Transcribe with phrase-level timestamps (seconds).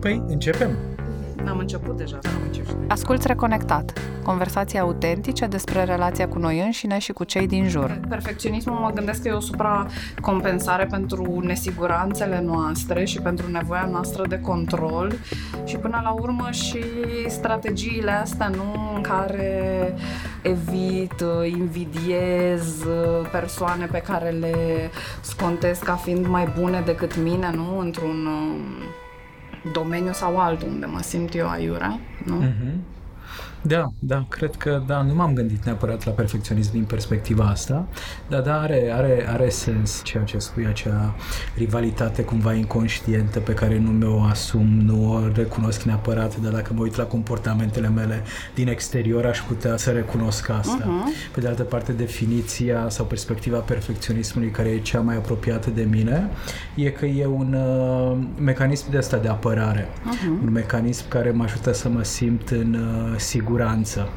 [0.00, 0.70] Păi, începem!
[1.44, 2.76] N-am început deja, am început.
[2.88, 8.00] Asculți Reconectat, conversații autentice despre relația cu noi înșine și cu cei din jur.
[8.08, 14.40] Perfecționismul mă gândesc că e o supracompensare pentru nesiguranțele noastre și pentru nevoia noastră de
[14.40, 15.12] control
[15.64, 16.84] și până la urmă și
[17.28, 19.94] strategiile astea, nu, în care
[20.42, 21.24] evit,
[21.56, 22.84] invidiez
[23.32, 24.54] persoane pe care le
[25.20, 28.28] scontesc ca fiind mai bune decât mine, nu, într-un
[29.72, 32.42] domeniu sau altul unde mă simt eu aiurea, nu?
[32.42, 32.95] Mm-hmm.
[33.66, 37.86] Da, da, cred că da, nu m-am gândit neapărat la perfecționism din perspectiva asta,
[38.28, 41.14] dar da, are, are, are sens ceea ce spui, acea
[41.56, 46.82] rivalitate cumva inconștientă pe care nu mi-o asum, nu o recunosc neapărat, dar dacă mă
[46.82, 48.22] uit la comportamentele mele
[48.54, 50.82] din exterior, aș putea să recunosc asta.
[50.82, 51.32] Uh-huh.
[51.32, 56.28] Pe de altă parte, definiția sau perspectiva perfecționismului care e cea mai apropiată de mine
[56.74, 60.42] e că e un uh, mecanism de asta de apărare, uh-huh.
[60.44, 64.08] un mecanism care mă ajută să mă simt în uh, sigur siguranță.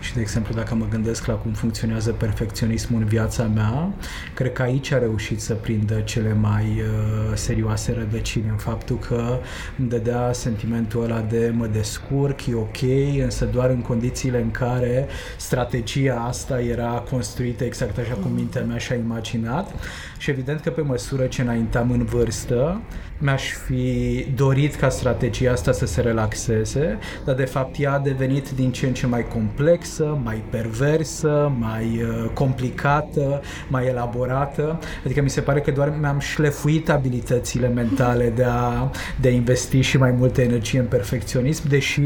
[0.00, 3.92] Și, de exemplu, dacă mă gândesc la cum funcționează perfecționismul în viața mea,
[4.34, 9.38] cred că aici a reușit să prindă cele mai uh, serioase rădăcini în faptul că
[9.78, 12.82] îmi dădea sentimentul ăla de mă descurc, e ok,
[13.22, 15.06] însă doar în condițiile în care
[15.36, 19.74] strategia asta era construită exact așa cum mintea mea și-a imaginat
[20.18, 22.80] și evident că pe măsură ce înaintam în vârstă,
[23.20, 28.50] mi-aș fi dorit ca strategia asta să se relaxeze, dar de fapt ea a devenit
[28.50, 34.78] din ce în ce mai complexă, mai perversă, mai uh, complicată, mai elaborată.
[35.04, 38.90] Adică mi se pare că doar mi-am șlefuit abilitățile mentale de a,
[39.20, 42.00] de a investi și mai multă energie în perfecționism, deși,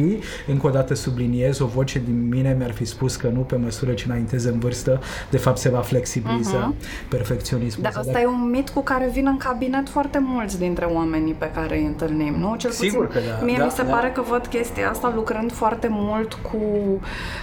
[0.47, 3.93] încă o dată subliniez, o voce din mine mi-ar fi spus că nu pe măsură
[3.93, 7.09] ce înaintez în vârstă, de fapt se va flexibiliza uh-huh.
[7.09, 7.89] perfecționismul.
[7.93, 11.51] Da, asta e un mit cu care vin în cabinet foarte mulți dintre oamenii pe
[11.55, 12.57] care îi întâlnim, nu?
[12.57, 13.45] Cel puțin, Sigur că da.
[13.45, 13.91] Mie da, mi se da.
[13.91, 16.61] pare că văd chestia asta lucrând foarte mult cu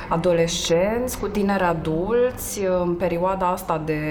[0.09, 4.01] adolescenți, cu tineri adulți, în perioada asta de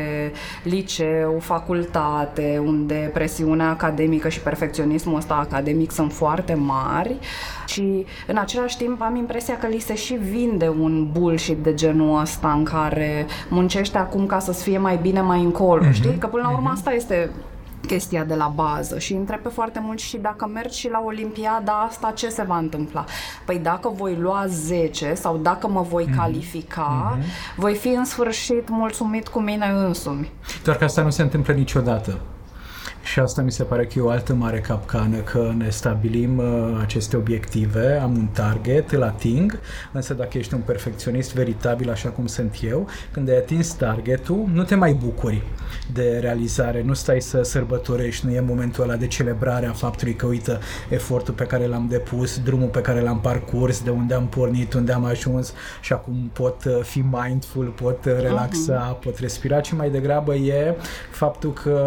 [0.62, 7.18] liceu, facultate, unde presiunea academică și perfecționismul ăsta academic sunt foarte mari
[7.66, 12.20] și în același timp am impresia că li se și vinde un bullshit de genul
[12.20, 15.92] ăsta în care muncește acum ca să-ți fie mai bine mai încolo, mm-hmm.
[15.92, 16.18] știi?
[16.18, 16.72] Că până la urmă mhm.
[16.72, 17.30] asta este
[17.86, 21.72] chestia de la bază și întreb pe foarte mult și dacă mergi și la Olimpiada
[21.72, 23.04] asta, ce se va întâmpla?
[23.46, 26.16] Păi dacă voi lua 10 sau dacă mă voi mm-hmm.
[26.16, 27.56] califica, mm-hmm.
[27.56, 30.30] voi fi în sfârșit mulțumit cu mine însumi.
[30.64, 32.18] Doar că asta nu se întâmplă niciodată.
[33.02, 36.78] Și asta mi se pare că e o altă mare capcană, că ne stabilim uh,
[36.80, 39.60] aceste obiective, am un target, îl ating,
[39.92, 44.62] însă dacă ești un perfecționist veritabil așa cum sunt eu, când ai atins targetul, nu
[44.62, 45.42] te mai bucuri
[45.92, 50.26] de realizare, nu stai să sărbătorești, nu e momentul ăla de celebrare a faptului că,
[50.26, 50.58] uite,
[50.88, 54.92] efortul pe care l-am depus, drumul pe care l-am parcurs, de unde am pornit, unde
[54.92, 59.02] am ajuns și acum pot uh, fi mindful, pot uh, relaxa, uh-huh.
[59.02, 60.74] pot respira, ci mai degrabă e
[61.10, 61.80] faptul că,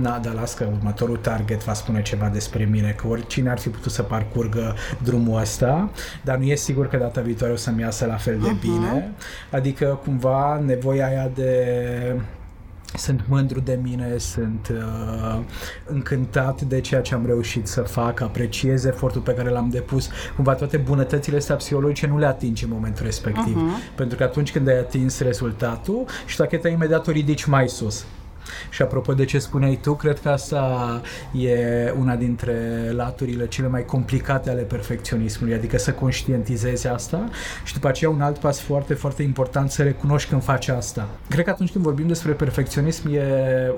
[0.00, 3.68] na, dar las că următorul target va spune ceva despre mine, că oricine ar fi
[3.68, 5.90] putut să parcurgă drumul ăsta,
[6.24, 8.60] dar nu e sigur că data viitoare o să-mi iasă la fel de uh-huh.
[8.60, 9.12] bine.
[9.50, 11.66] Adică cumva nevoia aia de
[12.94, 15.40] sunt mândru de mine, sunt uh,
[15.84, 20.08] încântat de ceea ce am reușit să fac, apreciez efortul pe care l-am depus.
[20.34, 23.56] Cumva toate bunătățile astea psihologice nu le atingi în momentul respectiv.
[23.56, 23.94] Uh-huh.
[23.96, 28.04] Pentru că atunci când ai atins rezultatul, ștacheta imediat o ridici mai sus.
[28.70, 31.00] Și apropo de ce spuneai tu, cred că asta
[31.32, 31.58] e
[31.98, 32.56] una dintre
[32.90, 37.28] laturile cele mai complicate ale perfecționismului, adică să conștientizezi asta
[37.64, 41.08] și după aceea un alt pas foarte, foarte important să recunoști când faci asta.
[41.28, 43.22] Cred că atunci când vorbim despre perfecționism e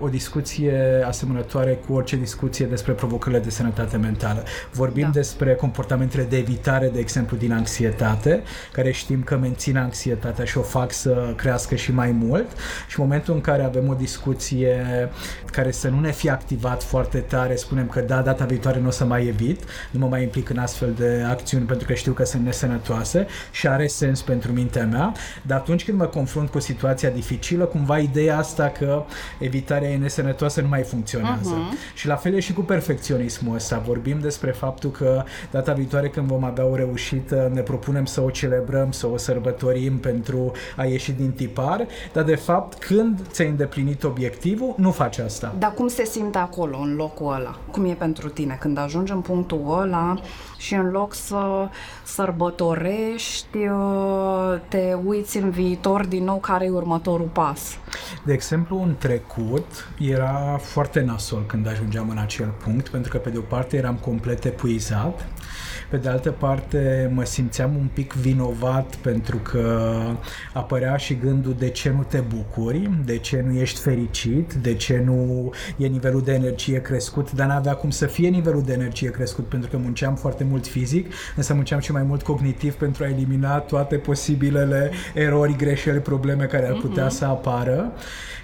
[0.00, 4.42] o discuție asemănătoare cu orice discuție despre provocările de sănătate mentală.
[4.72, 5.10] Vorbim da.
[5.10, 8.42] despre comportamentele de evitare, de exemplu, din anxietate,
[8.72, 12.46] care știm că mențin anxietatea și o fac să crească și mai mult
[12.88, 15.10] și în momentul în care avem o discuție fie,
[15.52, 18.90] care să nu ne fie activat foarte tare, spunem că da, data viitoare nu o
[18.90, 22.24] să mai evit, nu mă mai implic în astfel de acțiuni pentru că știu că
[22.24, 25.12] sunt nesănătoase și are sens pentru mintea mea,
[25.42, 29.04] dar atunci când mă confrunt cu o situația dificilă, cumva ideea asta că
[29.38, 31.54] evitarea e nesănătoasă nu mai funcționează.
[31.54, 31.94] Uh-huh.
[31.94, 33.82] Și la fel e și cu perfecționismul ăsta.
[33.86, 38.30] Vorbim despre faptul că data viitoare când vom avea o reușită, ne propunem să o
[38.30, 44.04] celebrăm, să o sărbătorim pentru a ieși din tipar, dar de fapt când ți-ai îndeplinit
[44.04, 45.54] obiectivul obiectivul, nu faci asta.
[45.58, 47.58] Dar cum se simte acolo, în locul ăla?
[47.70, 50.20] Cum e pentru tine când ajungi în punctul ăla
[50.58, 51.68] și în loc să
[52.04, 57.78] sărbătorești, uh, te uiți în viitor din nou care e următorul pas?
[58.24, 63.30] De exemplu, în trecut era foarte nasol când ajungeam în acel punct, pentru că pe
[63.30, 65.26] de o parte eram complet epuizat,
[65.90, 69.94] pe de altă parte mă simțeam un pic vinovat pentru că
[70.52, 75.02] apărea și gândul de ce nu te bucuri, de ce nu ești fericit, de ce
[75.04, 79.44] nu e nivelul de energie crescut, dar n-avea cum să fie nivelul de energie crescut
[79.44, 83.58] pentru că munceam foarte mult fizic, însă munceam și mai mult cognitiv pentru a elimina
[83.58, 87.16] toate posibilele erori, greșeli, probleme care ar putea uh-huh.
[87.18, 87.92] să apară.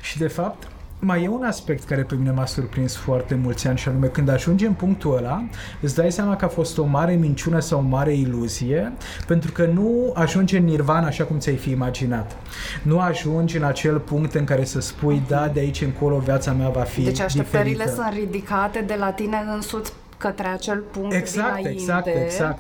[0.03, 3.79] Și de fapt, mai e un aspect care pe mine m-a surprins foarte mulți ani
[3.79, 5.45] și anume când ajungi în punctul ăla
[5.81, 8.93] îți dai seama că a fost o mare minciună sau o mare iluzie
[9.27, 12.37] pentru că nu ajungi în nirvana așa cum ți-ai fi imaginat.
[12.83, 16.69] Nu ajungi în acel punct în care să spui da, de aici încolo viața mea
[16.69, 18.03] va fi Deci așteptările diferită.
[18.03, 21.71] sunt ridicate de la tine însuți către acel punct Exact, dinainte.
[21.81, 22.59] exact, exact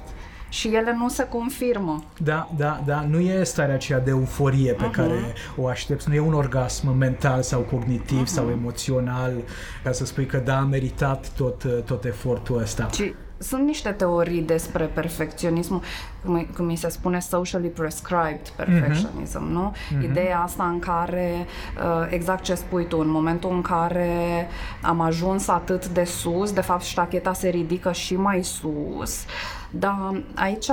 [0.49, 2.05] și ele nu se confirmă.
[2.19, 4.93] Da, da, da, nu e starea aceea de euforie pe uh-huh.
[4.93, 8.35] care o aștepți, nu e un orgasm mental sau cognitiv uh-huh.
[8.35, 9.33] sau emoțional
[9.83, 12.85] ca să spui că da, a meritat tot, tot efortul ăsta.
[12.85, 15.83] Ci sunt niște teorii despre perfecționismul,
[16.25, 19.53] cum, cum mi se spune socially prescribed perfectionism, uh-huh.
[19.53, 19.73] nu?
[19.75, 20.05] Uh-huh.
[20.05, 21.47] Ideea asta în care,
[21.77, 24.49] uh, exact ce spui tu, în momentul în care
[24.83, 29.25] am ajuns atât de sus, de fapt ștacheta se ridică și mai sus,
[29.79, 30.71] dar aici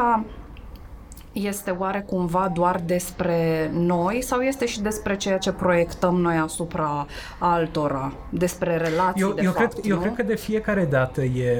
[1.34, 7.08] este oare cumva doar despre noi sau este și despre ceea ce proiectăm noi asupra
[7.38, 9.90] altora, despre relații eu, de eu fapt, cred, nu?
[9.90, 11.56] Eu cred că de fiecare dată e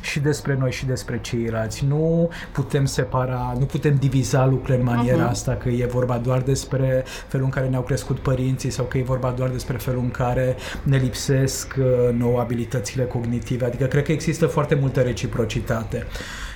[0.00, 1.84] și despre noi și despre ceilalți.
[1.84, 5.30] Nu putem separa, nu putem diviza lucrurile în maniera uh-huh.
[5.30, 9.02] asta, că e vorba doar despre felul în care ne-au crescut părinții sau că e
[9.02, 13.64] vorba doar despre felul în care ne lipsesc uh, nouă abilitățile cognitive.
[13.64, 16.06] Adică cred că există foarte multă reciprocitate.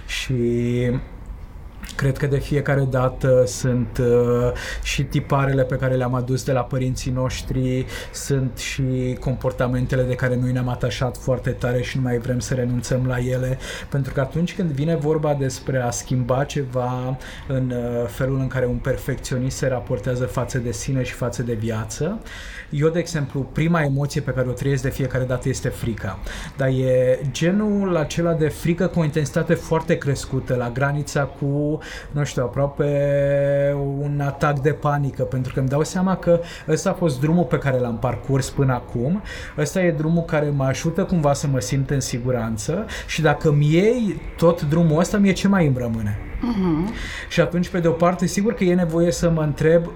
[0.07, 0.35] Și
[1.97, 4.53] Cred că de fiecare dată sunt uh,
[4.83, 10.37] și tiparele pe care le-am adus de la părinții noștri, sunt și comportamentele de care
[10.37, 13.59] noi ne-am atașat foarte tare și nu mai vrem să renunțăm la ele,
[13.89, 17.17] pentru că atunci când vine vorba despre a schimba ceva
[17.49, 21.53] în uh, felul în care un perfecționist se raportează față de sine și față de
[21.55, 22.21] viață,
[22.71, 26.19] eu, de exemplu, prima emoție pe care o trăiesc de fiecare dată este frica.
[26.57, 31.79] Dar e genul acela de frică cu o intensitate foarte crescută, la granița cu,
[32.11, 32.91] nu știu, aproape
[33.99, 37.59] un atac de panică, pentru că îmi dau seama că ăsta a fost drumul pe
[37.59, 39.23] care l-am parcurs până acum,
[39.59, 43.73] ăsta e drumul care mă ajută cumva să mă simt în siguranță și dacă mi
[43.73, 46.19] iei tot drumul ăsta, mie ce mai îmi rămâne?
[46.37, 46.93] Uh-huh.
[47.29, 49.91] Și atunci, pe de o parte, sigur că e nevoie să mă întreb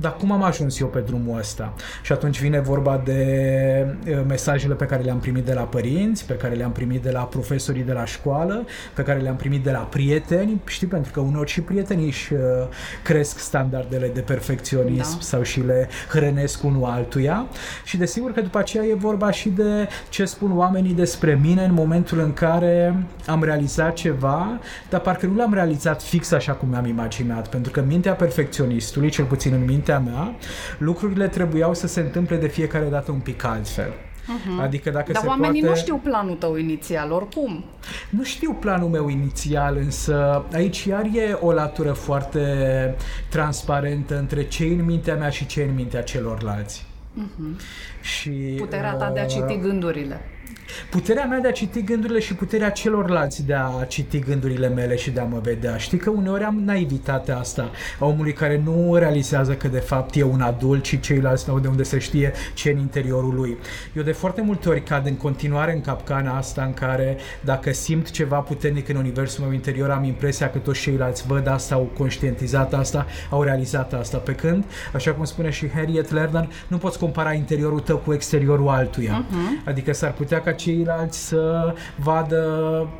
[0.00, 1.74] dar cum am ajuns eu pe drumul ăsta?
[2.02, 3.96] Și atunci vine vorba de
[4.26, 7.82] mesajele pe care le-am primit de la părinți, pe care le-am primit de la profesorii
[7.82, 8.64] de la școală,
[8.94, 12.32] pe care le-am primit de la prieteni, știi, pentru că uneori și prietenii își
[13.02, 15.20] cresc standardele de perfecționism da.
[15.20, 17.46] sau și le hrănesc unul altuia
[17.84, 21.72] și desigur că după aceea e vorba și de ce spun oamenii despre mine în
[21.72, 22.94] momentul în care
[23.26, 27.82] am realizat ceva, dar parcă nu l-am realizat fix așa cum mi-am imaginat, pentru că
[27.86, 30.34] mintea perfecționistului, cel puțin în minte, mintea mea,
[30.78, 33.90] lucrurile trebuiau să se întâmple de fiecare dată un pic altfel.
[33.90, 34.62] Uh-huh.
[34.62, 35.74] Adică dacă Dar se oamenii poate...
[35.74, 37.64] nu știu planul tău inițial, oricum.
[38.10, 42.94] Nu știu planul meu inițial, însă aici iar e o latură foarte
[43.28, 46.86] transparentă între ce în mintea mea și ce în mintea celorlalți.
[47.18, 47.60] Uh-huh.
[48.04, 50.20] Și, Puterea ta de a citi gândurile.
[50.90, 55.10] Puterea mea de a citi gândurile și puterea celorlalți de a citi gândurile mele și
[55.10, 55.76] de a mă vedea.
[55.76, 60.22] Știi că uneori am naivitatea asta a omului care nu realizează că de fapt e
[60.22, 63.58] un adult și ceilalți nu au de unde să știe ce în interiorul lui.
[63.96, 68.10] Eu de foarte multe ori cad în continuare în capcana asta în care dacă simt
[68.10, 72.74] ceva puternic în universul meu interior am impresia că toți ceilalți văd asta, au conștientizat
[72.74, 74.18] asta, au realizat asta.
[74.18, 78.68] Pe când, așa cum spune și Harriet Lerner, nu poți compara interiorul tău cu exteriorul
[78.68, 79.24] altuia.
[79.24, 79.68] Uh-huh.
[79.68, 82.42] Adică s-ar putea ca ceilalți să vadă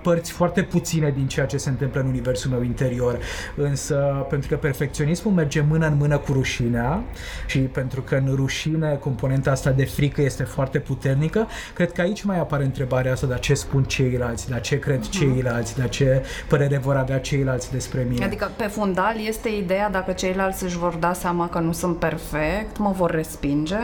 [0.02, 3.18] părți foarte puține din ceea ce se întâmplă în universul meu interior.
[3.56, 7.02] Însă, pentru că perfecționismul merge mână în mână cu rușinea
[7.46, 12.22] și pentru că în rușine componenta asta de frică este foarte puternică, cred că aici
[12.22, 15.10] mai apare întrebarea asta, dar ce spun ceilalți, dar ce cred uh-huh.
[15.10, 18.24] ceilalți, dar ce părere vor avea ceilalți despre mine.
[18.24, 22.78] Adică, pe fundal, este ideea dacă ceilalți își vor da seama că nu sunt perfect,
[22.78, 23.76] mă vor respinge?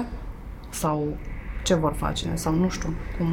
[0.70, 1.16] Sau
[1.62, 2.26] ce vor face?
[2.34, 3.26] Sau nu știu cum...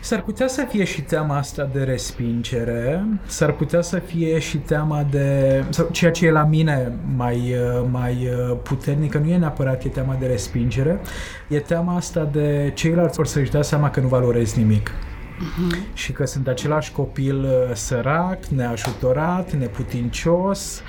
[0.00, 5.06] S-ar putea să fie și teama asta de respingere, s-ar putea să fie și teama
[5.10, 5.64] de...
[5.68, 7.54] sau ceea ce e la mine mai,
[7.90, 8.28] mai
[8.62, 11.00] puternică, nu e neapărat e teama de respingere,
[11.48, 14.90] e teama asta de ceilalți vor să-și dea seama că nu valorezi nimic.
[14.90, 15.94] Uh-huh.
[15.94, 20.82] Și că sunt același copil uh, sărac, neajutorat, neputincios,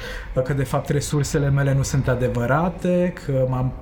[0.44, 3.74] că de fapt resursele mele nu sunt adevărate, că m-am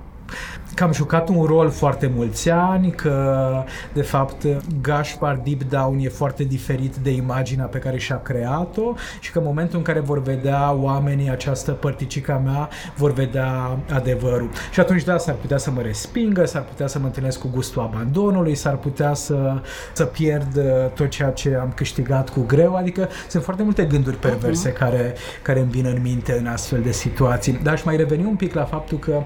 [0.76, 3.54] că am jucat un rol foarte mulți ani, că
[3.94, 4.46] de fapt
[4.82, 9.44] Gaspar Deep Down e foarte diferit de imaginea pe care și-a creat-o și că în
[9.46, 14.50] momentul în care vor vedea oamenii această părticica mea, vor vedea adevărul.
[14.72, 17.82] Și atunci da, s-ar putea să mă respingă, s-ar putea să mă întâlnesc cu gustul
[17.82, 19.62] abandonului, s-ar putea să,
[19.94, 20.64] să pierd uh,
[20.94, 24.78] tot ceea ce am câștigat cu greu, adică sunt foarte multe gânduri perverse uh-huh.
[24.78, 27.60] care, care îmi vin în minte în astfel de situații.
[27.64, 29.24] Dar aș mai reveni un pic la faptul că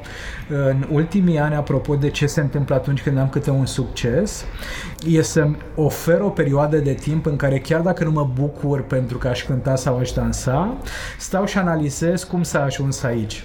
[0.49, 4.45] în ultimii ani, apropo de ce se întâmplă atunci când am câte un succes,
[5.07, 9.17] e să-mi ofer o perioadă de timp în care chiar dacă nu mă bucur pentru
[9.17, 10.77] că aș cânta sau aș dansa,
[11.19, 13.43] stau și analizez cum s-a ajuns aici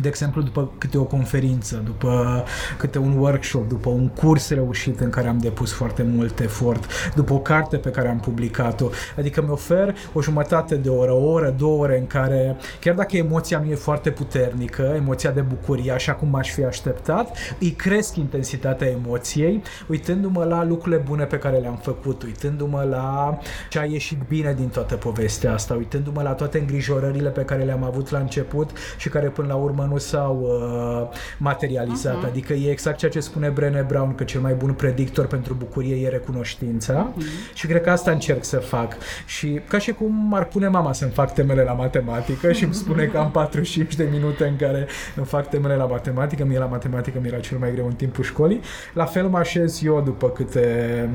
[0.00, 2.44] de exemplu, după câte o conferință, după
[2.78, 7.32] câte un workshop, după un curs reușit în care am depus foarte mult efort, după
[7.32, 8.88] o carte pe care am publicat-o.
[9.18, 13.16] Adică mi ofer o jumătate de oră, o oră, două ore în care, chiar dacă
[13.16, 18.16] emoția nu e foarte puternică, emoția de bucurie, așa cum aș fi așteptat, îi cresc
[18.16, 24.18] intensitatea emoției, uitându-mă la lucrurile bune pe care le-am făcut, uitându-mă la ce a ieșit
[24.28, 28.70] bine din toată povestea asta, uitându-mă la toate îngrijorările pe care le-am avut la început
[28.96, 32.22] și care până la urmă nu s-au uh, materializat.
[32.22, 32.28] Uh-huh.
[32.28, 35.96] Adică e exact ceea ce spune Brené Brown, că cel mai bun predictor pentru bucurie
[35.96, 37.54] e recunoștința uh-huh.
[37.54, 38.96] și cred că asta încerc să fac.
[39.26, 43.04] Și ca și cum ar pune mama să-mi fac temele la matematică și îmi spune
[43.04, 47.18] că am 45 de minute în care îmi fac temele la matematică, mie la matematică
[47.22, 48.60] mi era cel mai greu în timpul școlii,
[48.94, 51.08] la fel mă așez eu după câte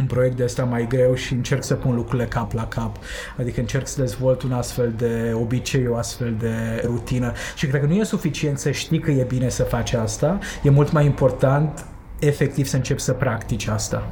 [0.00, 2.96] un proiect de asta mai greu și încerc să pun lucrurile cap la cap.
[3.38, 7.32] Adică încerc să dezvolt un astfel de obicei, o astfel de rutină.
[7.54, 10.70] Și cred că nu e suficient să știi că e bine să faci asta, e
[10.70, 11.84] mult mai important
[12.18, 14.06] efectiv să începi să practici asta.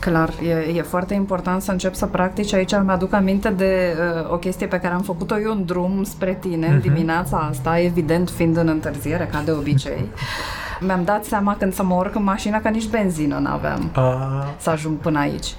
[0.00, 2.52] Clar, e, e foarte important să încep să practici.
[2.52, 3.94] Aici îmi aduc aminte de
[4.24, 6.80] uh, o chestie pe care am făcut-o eu în drum spre tine uh-huh.
[6.82, 10.08] dimineața asta, evident fiind în întârziere, ca de obicei.
[10.84, 14.46] Mi-am dat seama când să mă urc în mașină că nici benzină n-aveam uh.
[14.56, 15.54] să ajung până aici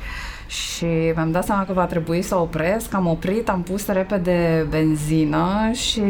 [0.47, 5.71] și mi-am dat seama că va trebui să opresc, am oprit, am pus repede benzină
[5.71, 6.01] și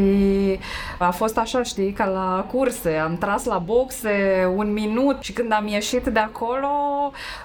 [0.97, 5.51] a fost așa, știi, ca la curse, am tras la boxe un minut și când
[5.51, 6.69] am ieșit de acolo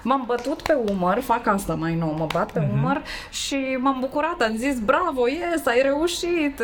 [0.01, 2.73] m-am bătut pe umăr, fac asta mai nou, mă bat pe uh-huh.
[2.73, 6.61] umăr și m-am bucurat, am zis bravo, yes, ai reușit.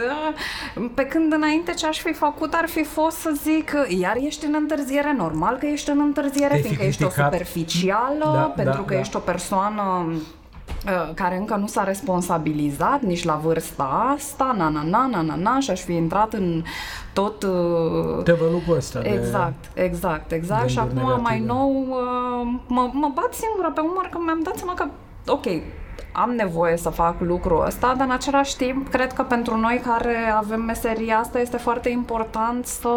[0.93, 4.55] Pe când înainte ce aș fi făcut ar fi fost să zic, iar ești în
[4.57, 8.99] întârziere, normal că ești în întârziere, fiindcă ești o superficială, da, pentru da, că da.
[8.99, 10.16] ești o persoană Uh,
[11.13, 15.59] care încă nu s-a responsabilizat nici la vârsta asta, na, na, na, na, na, na,
[15.59, 16.63] și aș fi intrat în
[17.13, 17.43] tot...
[17.43, 20.69] Uh, Tevălugul ăsta Exact, de, exact, exact.
[20.69, 24.73] Și acum mai nou uh, mă, mă bat singură pe umăr că mi-am dat seama
[24.73, 24.85] că,
[25.25, 25.45] ok,
[26.19, 30.15] am nevoie să fac lucrul ăsta, dar în același timp cred că pentru noi care
[30.35, 32.89] avem meseria asta este foarte important să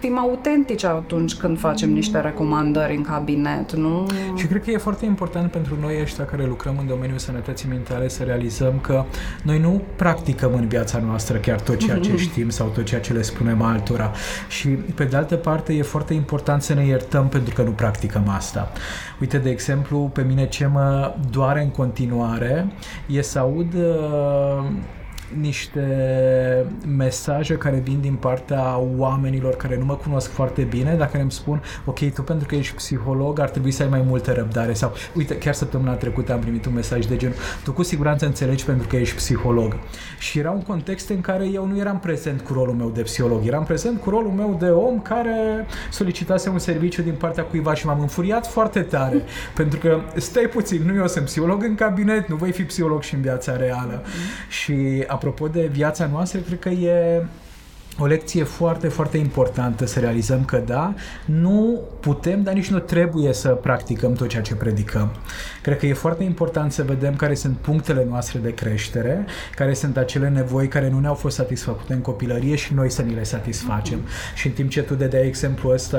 [0.00, 4.06] fim autentici atunci când facem niște recomandări în cabinet, nu?
[4.36, 8.08] Și cred că e foarte important pentru noi ăștia care lucrăm în domeniul sănătății mentale
[8.08, 9.04] să realizăm că
[9.42, 13.12] noi nu practicăm în viața noastră chiar tot ceea ce știm sau tot ceea ce
[13.12, 14.10] le spunem altora.
[14.48, 18.28] Și pe de altă parte e foarte important să ne iertăm pentru că nu practicăm
[18.28, 18.72] asta.
[19.20, 22.39] Uite, de exemplu, pe mine ce mă doare în continuare
[23.06, 24.64] e să aud uh,
[25.38, 25.84] niște
[26.96, 31.62] mesaje care vin din partea oamenilor care nu mă cunosc foarte bine, dacă îmi spun,
[31.84, 35.38] ok, tu pentru că ești psiholog ar trebui să ai mai multă răbdare sau, uite,
[35.38, 38.96] chiar săptămâna trecută am primit un mesaj de genul, tu cu siguranță înțelegi pentru că
[38.96, 39.76] ești psiholog.
[40.18, 43.46] Și era un context în care eu nu eram prezent cu rolul meu de psiholog,
[43.46, 47.86] eram prezent cu rolul meu de om care solicitase un serviciu din partea cuiva și
[47.86, 49.22] m-am înfuriat foarte tare,
[49.60, 53.14] pentru că stai puțin, nu eu sunt psiholog în cabinet, nu voi fi psiholog și
[53.14, 54.02] în viața reală.
[54.04, 54.10] Mm.
[54.48, 57.26] Și apropo de viața noastră, cred că e
[57.98, 63.32] o lecție foarte, foarte importantă să realizăm că da, nu putem, dar nici nu trebuie
[63.32, 65.10] să practicăm tot ceea ce predicăm.
[65.62, 69.24] Cred că e foarte important să vedem care sunt punctele noastre de creștere,
[69.54, 73.14] care sunt acele nevoi care nu ne-au fost satisfăcute în copilărie și noi să ni
[73.14, 73.98] le satisfacem.
[73.98, 74.34] Uh-huh.
[74.34, 75.98] Și în timp ce tu dădeai exemplu ăsta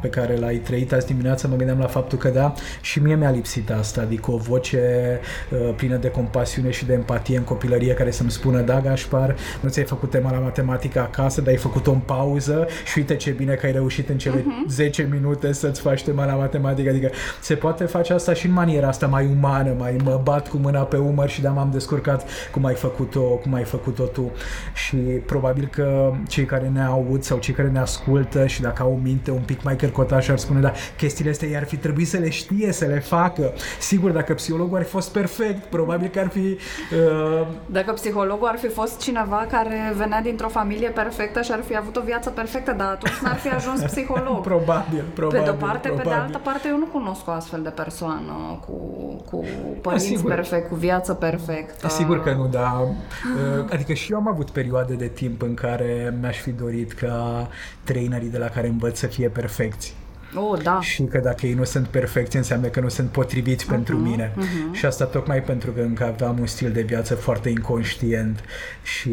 [0.00, 3.30] pe care l-ai trăit azi dimineața, mă gândeam la faptul că da, și mie mi-a
[3.30, 8.10] lipsit asta, adică o voce uh, plină de compasiune și de empatie în copilărie care
[8.10, 11.92] să-mi spună, da, Gașpar, nu ți-ai făcut tema la matematică acasă, frumoasă, dar ai făcut-o
[11.92, 14.68] în pauză și uite ce bine că ai reușit în cele uh-huh.
[14.68, 16.88] 10 minute să-ți faci tema la matematică.
[16.88, 20.56] Adică se poate face asta și în maniera asta mai umană, mai mă bat cu
[20.56, 24.30] mâna pe umăr și da, m-am descurcat cum ai făcut-o, cum ai făcut-o tu.
[24.74, 29.00] Și probabil că cei care ne aud sau cei care ne ascultă și dacă au
[29.02, 32.30] minte un pic mai cărcotaș ar spune, da, chestiile astea i-ar fi trebuit să le
[32.30, 33.52] știe, să le facă.
[33.78, 36.38] Sigur, dacă psihologul ar fi fost perfect, probabil că ar fi...
[36.38, 37.46] Uh...
[37.66, 41.96] Dacă psihologul ar fi fost cineva care venea dintr-o familie perfectă și ar fi avut
[41.96, 44.40] o viață perfectă, dar atunci n-ar fi ajuns psiholog.
[44.40, 45.38] probabil, probabil.
[45.38, 46.10] Pe de-o parte, probabil.
[46.10, 48.89] pe de altă parte, eu nu cunosc o astfel de persoană cu,
[49.30, 49.44] cu
[49.80, 51.88] părinți da, perfect, cu viață perfectă.
[51.88, 56.14] Sigur că nu, dar uh, adică și eu am avut perioade de timp în care
[56.20, 57.48] mi-aș fi dorit ca
[57.84, 59.94] trainerii de la care învăț să fie perfecți.
[60.34, 60.80] Oh, da.
[60.80, 64.32] Și că dacă ei nu sunt perfecți, înseamnă că nu sunt potriviți uh-huh, pentru mine.
[64.32, 64.72] Uh-huh.
[64.72, 68.40] Și asta tocmai pentru că încă aveam un stil de viață foarte inconștient
[68.82, 69.10] și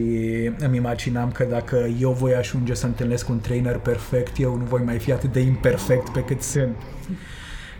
[0.59, 4.81] îmi imaginam că dacă eu voi ajunge să întâlnesc un trainer perfect, eu nu voi
[4.85, 6.75] mai fi atât de imperfect pe cât sunt.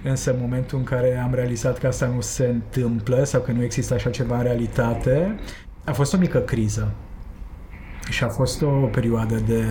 [0.03, 3.63] Însă în momentul în care am realizat că asta nu se întâmplă sau că nu
[3.63, 5.39] există așa ceva în realitate,
[5.83, 6.93] a fost o mică criză
[8.09, 9.63] și a fost o perioadă de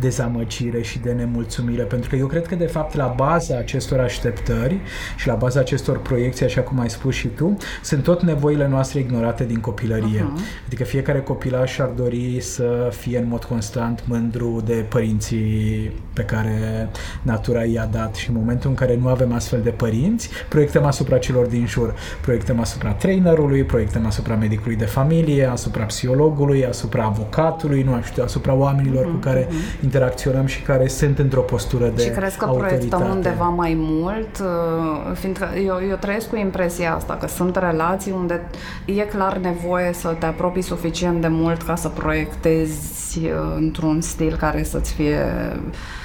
[0.00, 4.80] dezamăgire și de nemulțumire, pentru că eu cred că, de fapt, la baza acestor așteptări
[5.16, 8.98] și la baza acestor proiecții, așa cum ai spus și tu, sunt tot nevoile noastre
[8.98, 10.20] ignorate din copilărie.
[10.20, 10.66] Uh-huh.
[10.66, 16.88] Adică fiecare copilaș ar dori să fie în mod constant mândru de părinții pe care
[17.22, 21.18] natura i-a dat și în momentul în care nu avem astfel de părinți, proiectăm asupra
[21.18, 21.94] celor din jur.
[22.20, 28.22] Proiectăm asupra trainerului, proiectăm asupra medicului de familie, asupra psihologului, asupra avocatului, statului, nu știu,
[28.22, 29.10] asupra oamenilor mm-hmm.
[29.10, 29.82] cu care mm-hmm.
[29.82, 32.74] interacționăm și care sunt într-o postură de Și crezi că autoritate.
[32.74, 34.38] proiectăm undeva mai mult?
[34.38, 38.40] Uh, fiindcă eu, eu trăiesc cu impresia asta, că sunt relații unde
[38.84, 44.36] e clar nevoie să te apropii suficient de mult ca să proiectezi uh, într-un stil
[44.36, 45.20] care să-ți fie
[45.52, 46.01] Uh,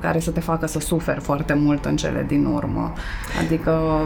[0.00, 2.92] care să te facă să suferi foarte mult în cele din urmă.
[3.44, 4.00] Adică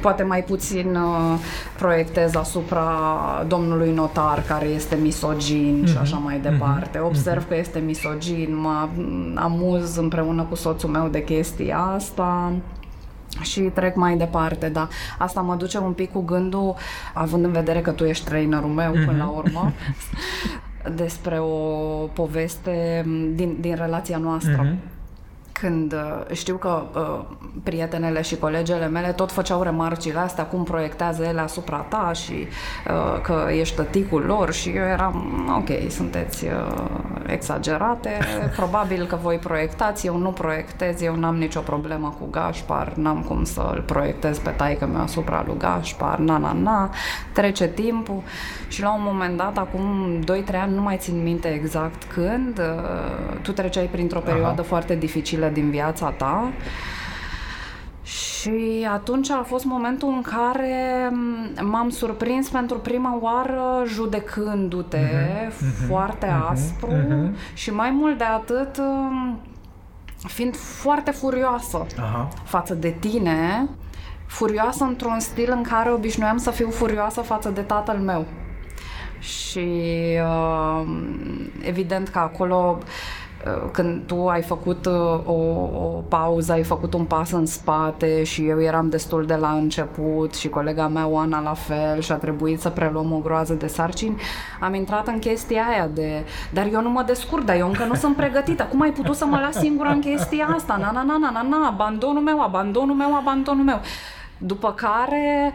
[0.00, 1.38] poate mai puțin uh,
[1.78, 2.90] proiectez asupra
[3.46, 5.90] domnului notar care este misogin mm-hmm.
[5.90, 6.50] și așa mai mhm.
[6.50, 6.98] departe.
[6.98, 7.48] Observ mm-hmm.
[7.48, 8.88] că este misogin, mă
[9.34, 12.52] amuz împreună cu soțul meu de chestia asta
[13.40, 14.88] și trec mai departe, da.
[15.18, 16.74] Asta mă duce un pic cu gândul,
[17.14, 19.06] având în vedere că tu ești trainerul meu mm-hmm.
[19.06, 19.72] până la urmă,
[20.88, 21.54] despre o
[22.06, 23.04] poveste
[23.34, 24.64] din, din relația noastră.
[24.64, 24.97] Mm-hmm
[25.60, 27.24] când uh, știu că uh,
[27.62, 33.20] prietenele și colegele mele tot făceau remarcile astea, cum proiectează ele asupra ta și uh,
[33.22, 36.50] că ești tăticul lor și eu eram, ok, sunteți uh,
[37.26, 38.18] exagerate,
[38.56, 43.44] probabil că voi proiectați, eu nu proiectez, eu n-am nicio problemă cu Gașpar, n-am cum
[43.44, 46.90] să-l proiectez pe taică meu asupra lui Gașpar, na, na, na,
[47.32, 48.22] trece timpul
[48.68, 53.38] și la un moment dat, acum 2-3 ani, nu mai țin minte exact când, uh,
[53.42, 54.68] tu treceai printr-o perioadă Aha.
[54.68, 56.52] foarte dificilă din viața ta.
[58.02, 61.10] Și atunci a fost momentul în care
[61.62, 67.54] m-am surprins pentru prima oară judecându-te uh-huh, foarte uh-huh, aspru uh-huh.
[67.54, 69.40] și mai mult de atât um,
[70.26, 72.42] fiind foarte furioasă uh-huh.
[72.44, 73.68] față de tine,
[74.26, 78.26] furioasă într-un stil în care obișnuiam să fiu furioasă față de tatăl meu.
[79.18, 79.68] Și
[80.22, 80.86] uh,
[81.62, 82.84] evident că acolo Uh,
[83.72, 84.92] când tu ai făcut uh,
[85.24, 89.50] o, o pauză, ai făcut un pas în spate și eu eram destul de la
[89.50, 93.66] început și colega mea, Oana, la fel și a trebuit să preluăm o groază de
[93.66, 94.20] sarcini,
[94.60, 97.94] am intrat în chestia aia de dar eu nu mă descurc, dar eu încă nu
[97.94, 98.64] sunt pregătită.
[98.64, 100.76] Cum ai putut să mă las singură în chestia asta?
[100.76, 103.80] Na, na, na, na, na, na, abandonul meu, abandonul meu, abandonul meu.
[104.38, 105.52] După care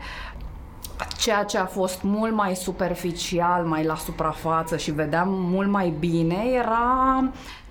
[1.17, 6.43] ceea ce a fost mult mai superficial, mai la suprafață și vedeam mult mai bine
[6.53, 7.23] era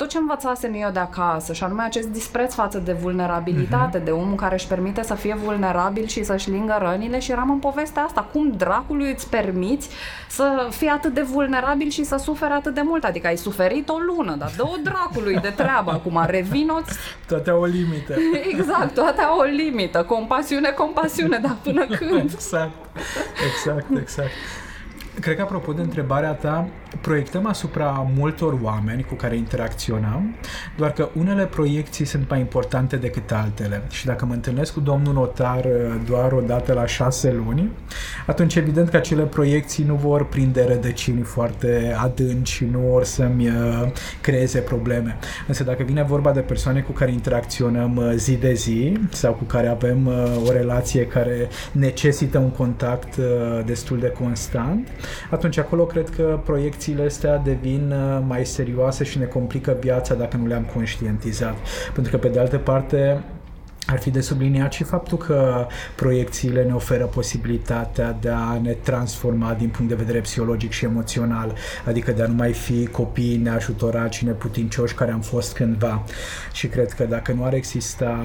[0.03, 4.05] tot ce învățasem eu de acasă și anume acest dispreț față de vulnerabilitate, uh-huh.
[4.05, 7.59] de omul care își permite să fie vulnerabil și să-și lingă rănile și eram în
[7.59, 8.29] povestea asta.
[8.33, 9.89] Cum dracului îți permiți
[10.29, 13.05] să fii atât de vulnerabil și să suferi atât de mult?
[13.05, 16.99] Adică ai suferit o lună, dar dă-o dracului de treabă acum, revinoți.
[17.29, 18.15] Toate au o limită.
[18.53, 20.03] Exact, toate au o limită.
[20.03, 22.21] Compasiune, compasiune, dar până când?
[22.23, 22.73] Exact,
[23.46, 24.31] exact, exact.
[25.20, 26.68] Cred că, apropo de întrebarea ta,
[27.00, 30.35] proiectăm asupra multor oameni cu care interacționăm,
[30.76, 35.12] doar că unele proiecții sunt mai importante decât altele și dacă mă întâlnesc cu domnul
[35.12, 37.70] notar uh, doar o dată la șase luni,
[38.26, 43.48] atunci evident că acele proiecții nu vor prinde rădăcini foarte adânci și nu vor să-mi
[43.48, 43.88] uh,
[44.20, 45.18] creeze probleme.
[45.46, 49.44] Însă dacă vine vorba de persoane cu care interacționăm uh, zi de zi sau cu
[49.44, 50.07] care avem
[50.48, 53.16] o relație care necesită un contact
[53.64, 54.88] destul de constant,
[55.31, 56.40] atunci acolo cred că
[56.83, 57.95] proiecțiile astea devin
[58.27, 61.57] mai serioase și ne complică viața dacă nu le-am conștientizat.
[61.95, 63.23] Pentru că, pe de altă parte,
[63.92, 69.55] ar fi de subliniat și faptul că proiecțiile ne oferă posibilitatea de a ne transforma
[69.59, 71.55] din punct de vedere psihologic și emoțional,
[71.87, 76.05] adică de a nu mai fi copii neajutorați și neputincioși care am fost cândva.
[76.52, 78.20] Și cred că dacă nu ar exista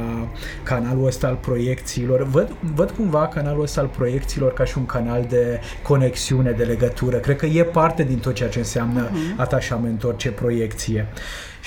[0.63, 5.25] canalul ăsta al proiecțiilor, văd, văd cumva canalul ăsta al proiecțiilor ca și un canal
[5.29, 7.17] de conexiune, de legătură.
[7.17, 9.35] Cred că e parte din tot ceea ce înseamnă uh-huh.
[9.37, 11.07] atașament, orice proiecție.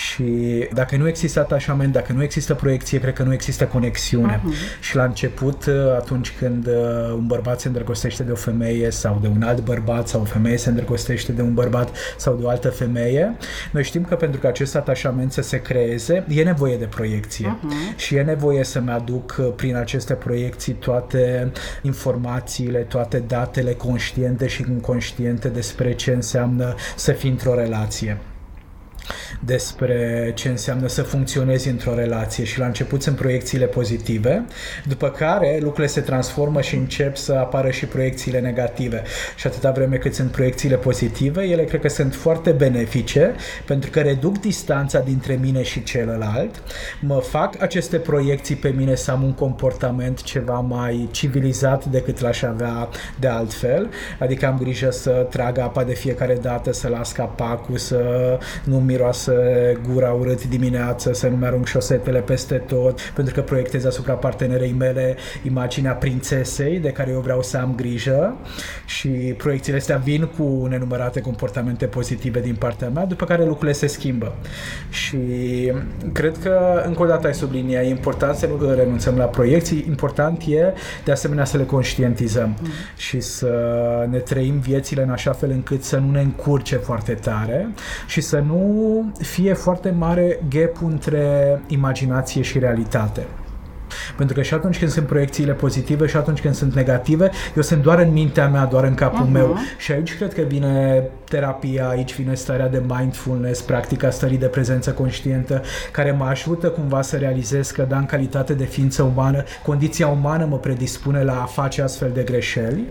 [0.01, 4.41] Și dacă nu există atașament, dacă nu există proiecție, cred că nu există conexiune.
[4.41, 4.81] Uh-huh.
[4.81, 9.19] Și la început, uh, atunci când uh, un bărbat se îndrăgostește de o femeie sau
[9.21, 12.49] de un alt bărbat sau o femeie se îndrăgostește de un bărbat sau de o
[12.49, 13.37] altă femeie,
[13.71, 17.59] noi știm că pentru că acest atașament să se creeze, e nevoie de proiecție.
[17.59, 17.97] Uh-huh.
[17.97, 24.65] Și e nevoie să-mi aduc uh, prin aceste proiecții toate informațiile, toate datele conștiente și
[24.69, 28.19] inconștiente despre ce înseamnă să fii într-o relație
[29.41, 34.45] despre ce înseamnă să funcționezi într-o relație și la început sunt proiecțiile pozitive,
[34.89, 39.03] după care lucrurile se transformă și încep să apară și proiecțiile negative.
[39.37, 43.35] Și atâta vreme cât sunt proiecțiile pozitive, ele cred că sunt foarte benefice
[43.67, 46.63] pentru că reduc distanța dintre mine și celălalt,
[47.01, 52.43] mă fac aceste proiecții pe mine să am un comportament ceva mai civilizat decât l-aș
[52.43, 52.89] avea
[53.21, 58.39] de altfel, adică am grijă să trag apa de fiecare dată, să las capacul, să
[58.65, 59.35] nu miroasă
[59.93, 65.17] gura urât dimineață, să nu-mi arunc șosetele peste tot, pentru că proiectez asupra partenerei mele
[65.43, 68.37] imaginea prințesei de care eu vreau să am grijă
[68.87, 73.87] și proiecțiile astea vin cu nenumărate comportamente pozitive din partea mea, după care lucrurile se
[73.87, 74.35] schimbă.
[74.91, 75.19] Și
[76.13, 80.43] cred că, încă o dată ai sublinia, e important să nu renunțăm la proiecții, important
[80.49, 80.73] e
[81.05, 82.69] de asemenea să le conștientizăm mm.
[82.97, 83.53] și să
[84.11, 87.69] ne trăim viețile în așa fel încât să nu ne încurce foarte tare
[88.07, 88.80] și să nu
[89.19, 93.27] fie foarte mare gap între imaginație și realitate.
[94.17, 97.83] Pentru că și atunci când sunt proiecțiile pozitive și atunci când sunt negative, eu sunt
[97.83, 99.33] doar în mintea mea, doar în capul uh-huh.
[99.33, 99.57] meu.
[99.79, 104.91] Și aici cred că vine terapia, aici vine starea de mindfulness, practica stării de prezență
[104.93, 105.63] conștientă,
[105.93, 110.45] care mă ajută cumva să realizez că, da, în calitate de ființă umană, condiția umană
[110.45, 112.85] mă predispune la a face astfel de greșeli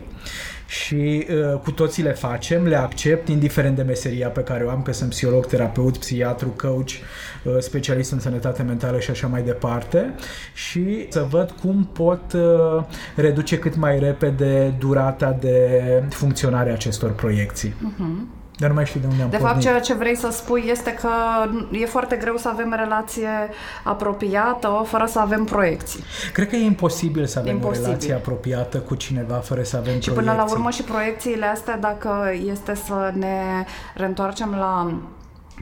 [0.69, 4.81] și uh, cu toții le facem, le accept, indiferent de meseria pe care o am,
[4.81, 6.89] că sunt psiholog, terapeut, psihiatru, coach,
[7.43, 10.15] uh, specialist în sănătate mentală și așa mai departe
[10.53, 12.83] și să văd cum pot uh,
[13.15, 17.69] reduce cât mai repede durata de funcționare a acestor proiecții.
[17.69, 18.38] Uh-huh.
[18.59, 19.51] Dar nu mai știu de unde am De pornit.
[19.51, 21.09] fapt, ceea ce vrei să spui este că
[21.71, 23.29] e foarte greu să avem relație
[23.83, 26.03] apropiată fără să avem proiecții.
[26.33, 27.81] Cred că e imposibil să avem imposibil.
[27.81, 30.33] o relație apropiată cu cineva fără să avem și proiecții.
[30.33, 34.93] până la urmă și proiecțiile astea, dacă este să ne reîntoarcem la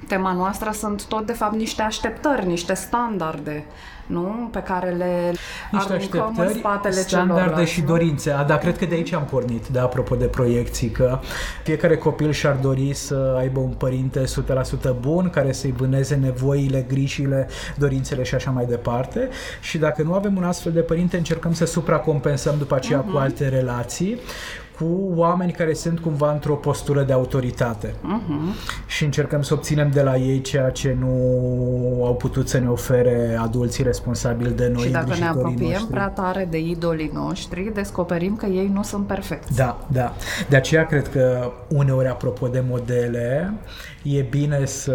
[0.07, 3.65] tema noastră, sunt tot de fapt niște așteptări, niște standarde
[4.07, 4.49] nu?
[4.51, 5.33] pe care le
[5.71, 8.31] Niște aruncăm în spatele standarde celorlalți, și dorințe.
[8.31, 11.19] A, da, cred că de aici am pornit, de apropo de proiecții, că
[11.63, 17.47] fiecare copil și-ar dori să aibă un părinte 100% bun, care să-i vâneze nevoile, grijile,
[17.75, 19.29] dorințele și așa mai departe.
[19.61, 23.05] Și dacă nu avem un astfel de părinte, încercăm să supracompensăm după aceea uh-huh.
[23.05, 23.17] cu mhm.
[23.17, 24.19] alte relații
[24.79, 28.87] cu oameni care sunt cumva într-o postură de autoritate uh-huh.
[28.87, 31.07] și încercăm să obținem de la ei ceea ce nu
[32.05, 34.83] au putut să ne ofere adulții responsabili de noi.
[34.83, 35.87] Și dacă ne apropiem noștri.
[35.91, 39.55] prea tare de idolii noștri, descoperim că ei nu sunt perfecți.
[39.55, 40.13] Da, da.
[40.49, 43.53] De aceea cred că uneori, apropo de modele,
[44.03, 44.93] e bine să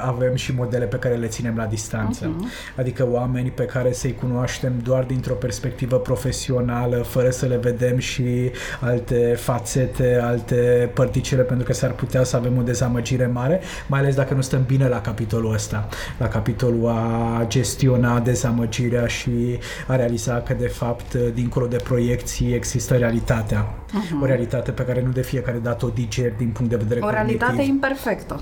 [0.00, 2.24] avem și modele pe care le ținem la distanță.
[2.24, 2.76] Uh-huh.
[2.78, 8.50] Adică oameni pe care să-i cunoaștem doar dintr-o perspectivă profesională, fără să le vedem și
[8.80, 14.14] alte fațete, alte părticele, pentru că s-ar putea să avem o dezamăgire mare, mai ales
[14.14, 20.34] dacă nu stăm bine la capitolul ăsta, la capitolul a gestiona dezamăgirea și a realiza
[20.34, 23.64] că de fapt, dincolo de proiecții, există realitatea.
[23.64, 24.22] Uh-huh.
[24.22, 27.02] O realitate pe care nu de fiecare dată o diger din punct de vedere O
[27.02, 27.38] cognitiv.
[27.40, 28.40] realitate imperfectă.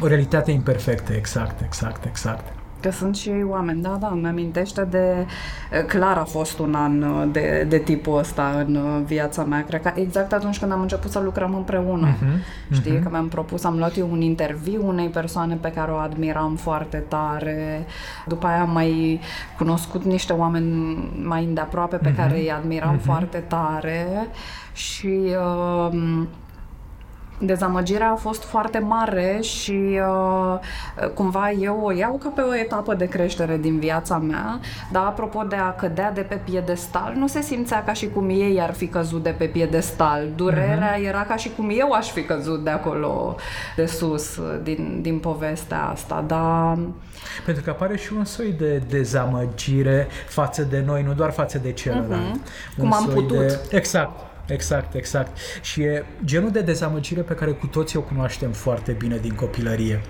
[0.00, 2.57] O realitate imperfectă, exact, exact, exact.
[2.80, 5.26] Că sunt și oameni, da, da, îmi amintește de...
[5.86, 9.64] Clar a fost un an de, de tipul ăsta în viața mea.
[9.64, 12.14] Cred că exact atunci când am început să lucrăm împreună.
[12.14, 13.02] Uh-huh, Știi, uh-huh.
[13.02, 16.96] că mi-am propus, am luat eu un interviu unei persoane pe care o admiram foarte
[17.08, 17.86] tare.
[18.26, 19.20] După aia am mai
[19.56, 22.16] cunoscut niște oameni mai îndeaproape pe uh-huh.
[22.16, 23.04] care îi admiram uh-huh.
[23.04, 24.06] foarte tare.
[24.72, 25.20] Și...
[25.88, 26.26] Uh,
[27.38, 30.58] dezamăgirea a fost foarte mare și uh,
[31.14, 34.60] cumva eu o iau ca pe o etapă de creștere din viața mea,
[34.92, 38.60] dar apropo de a cădea de pe piedestal, nu se simțea ca și cum ei
[38.60, 40.28] ar fi căzut de pe piedestal.
[40.36, 41.06] Durerea uh-huh.
[41.06, 43.36] era ca și cum eu aș fi căzut de acolo
[43.76, 46.78] de sus din, din povestea asta, dar...
[47.44, 51.72] Pentru că apare și un soi de dezamăgire față de noi, nu doar față de
[51.72, 52.36] celălalt.
[52.36, 52.78] Uh-huh.
[52.78, 53.38] Cum am putut.
[53.38, 53.60] De...
[53.70, 55.38] Exact Exact, exact.
[55.62, 60.00] Și e genul de dezamăgire pe care cu toții o cunoaștem foarte bine din copilărie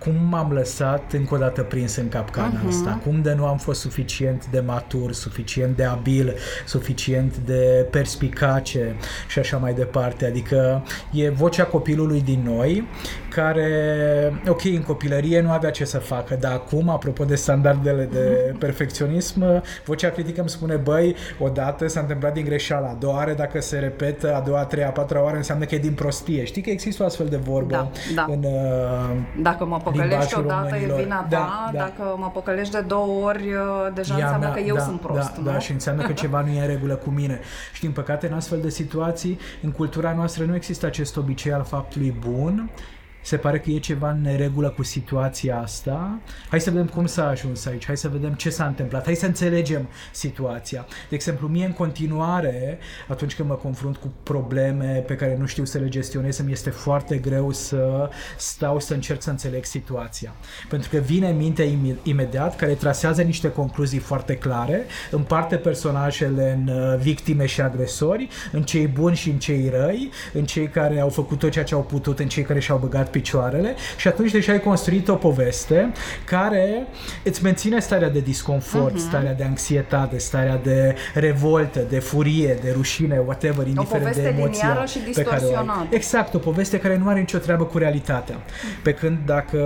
[0.00, 2.68] cum m-am lăsat încă o dată prins în capcana uh-huh.
[2.68, 6.34] asta, cum de nu am fost suficient de matur, suficient de abil,
[6.66, 8.96] suficient de perspicace
[9.28, 10.26] și așa mai departe.
[10.26, 12.88] Adică e vocea copilului din noi
[13.28, 13.70] care,
[14.48, 18.58] ok, în copilărie nu avea ce să facă, dar acum, apropo de standardele de mhm.
[18.58, 23.60] perfecționism, vocea critică îmi spune, băi, odată s-a întâmplat din greșeală, a doua oară dacă
[23.60, 26.44] se repetă, a doua, a treia, a patra oară înseamnă că e din prostie.
[26.44, 28.26] Știi că există o astfel de vorbă da, da.
[28.28, 31.78] în uh, Dacă mă păcălești odată e vina da, ta, da.
[31.78, 35.00] dacă mă păcălești de două ori, uh, deja Ea înseamnă mea, că eu da, sunt
[35.00, 35.34] prost.
[35.34, 35.44] Da, nu?
[35.44, 37.40] da, și înseamnă că ceva nu e în regulă cu mine.
[37.72, 41.64] Și din păcate, în astfel de situații, în cultura noastră nu există acest obicei al
[41.64, 42.70] faptului bun,
[43.22, 46.18] se pare că e ceva în neregulă cu situația asta.
[46.48, 49.26] Hai să vedem cum s-a ajuns aici, hai să vedem ce s-a întâmplat, hai să
[49.26, 50.86] înțelegem situația.
[51.08, 52.78] De exemplu, mie în continuare,
[53.08, 56.70] atunci când mă confrunt cu probleme pe care nu știu să le gestionez, îmi este
[56.70, 60.34] foarte greu să stau să încerc să înțeleg situația.
[60.68, 61.64] Pentru că vine mintea
[62.02, 68.62] imediat care trasează niște concluzii foarte clare, împarte personajele în uh, victime și agresori, în
[68.62, 71.82] cei buni și în cei răi, în cei care au făcut tot ceea ce au
[71.82, 75.92] putut, în cei care și-au băgat picioarele și atunci deja ai construit o poveste
[76.24, 76.86] care
[77.24, 79.08] îți menține starea de disconfort, uh-huh.
[79.08, 84.98] starea de anxietate, starea de revoltă, de furie, de rușine, whatever, indiferent de emoția și
[84.98, 85.88] pe care o ai.
[85.90, 88.36] Exact, o poveste care nu are nicio treabă cu realitatea.
[88.82, 89.58] Pe când dacă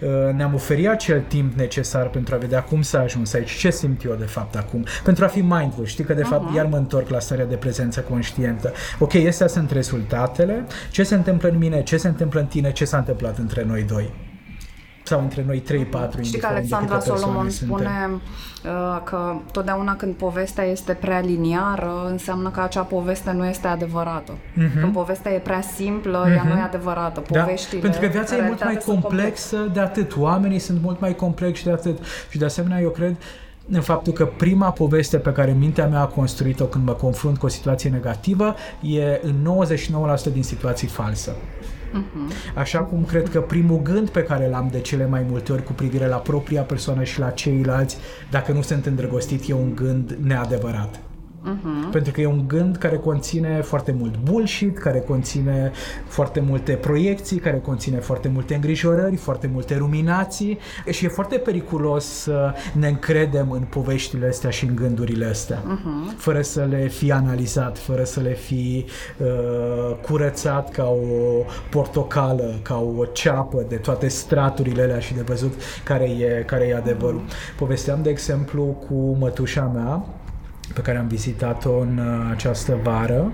[0.00, 4.04] uh, ne-am oferit acel timp necesar pentru a vedea cum s-a ajuns aici, ce simt
[4.04, 6.56] eu de fapt acum, pentru a fi mindful, știi că de fapt uh-huh.
[6.56, 8.72] iar mă întorc la starea de prezență conștientă.
[8.98, 12.74] Ok, astea sunt rezultatele, ce se întâmplă în mine, ce se întâmplă în tine, tine
[12.74, 14.10] ce s-a întâmplat între noi doi
[15.04, 15.62] sau între noi
[16.18, 22.50] 3-4 Știi că Alexandra Solomon spune uh, că totdeauna când povestea este prea liniară, înseamnă
[22.50, 24.32] că acea poveste nu este adevărată.
[24.32, 24.80] Uh-huh.
[24.80, 26.36] Când povestea e prea simplă, uh-huh.
[26.36, 27.22] ea nu e adevărată.
[27.30, 29.74] Da, Poveștile, da, pentru că viața e mult mai complexă complex.
[29.74, 30.16] de atât.
[30.16, 31.98] Oamenii sunt mult mai complexi de atât.
[32.30, 33.16] Și de asemenea, eu cred
[33.70, 37.46] în faptul că prima poveste pe care mintea mea a construit-o când mă confrunt cu
[37.46, 39.66] o situație negativă e în
[40.30, 41.34] 99% din situații falsă.
[41.92, 42.54] Uh-huh.
[42.54, 45.72] Așa cum cred că primul gând pe care l-am de cele mai multe ori cu
[45.72, 47.96] privire la propria persoană și la ceilalți,
[48.30, 51.00] dacă nu sunt îndrăgostit, e un gând neadevărat.
[51.42, 51.90] Uh-huh.
[51.90, 55.72] Pentru că e un gând care conține foarte mult bullshit, care conține
[56.06, 60.58] foarte multe proiecții, care conține foarte multe îngrijorări, foarte multe ruminații
[60.90, 66.16] și e foarte periculos să ne încredem în poveștile astea și în gândurile astea, uh-huh.
[66.16, 68.84] fără să le fi analizat, fără să le fi
[69.18, 75.52] uh, curățat ca o portocală, ca o ceapă de toate straturile alea și de văzut
[75.84, 77.20] care e, care e adevărul.
[77.20, 77.56] Uh-huh.
[77.58, 80.06] Povesteam, de exemplu, cu mătușa mea,
[80.74, 83.32] pe care am vizitat-o în uh, această vară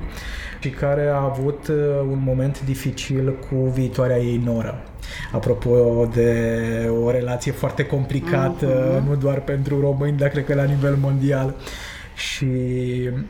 [0.61, 1.77] și care a avut uh,
[2.11, 4.83] un moment dificil cu viitoarea ei noră.
[5.33, 9.09] Apropo de o relație foarte complicată, uh-huh.
[9.09, 11.47] nu doar pentru români, dar cred că la nivel mondial.
[11.47, 11.88] Uh,
[12.19, 12.47] și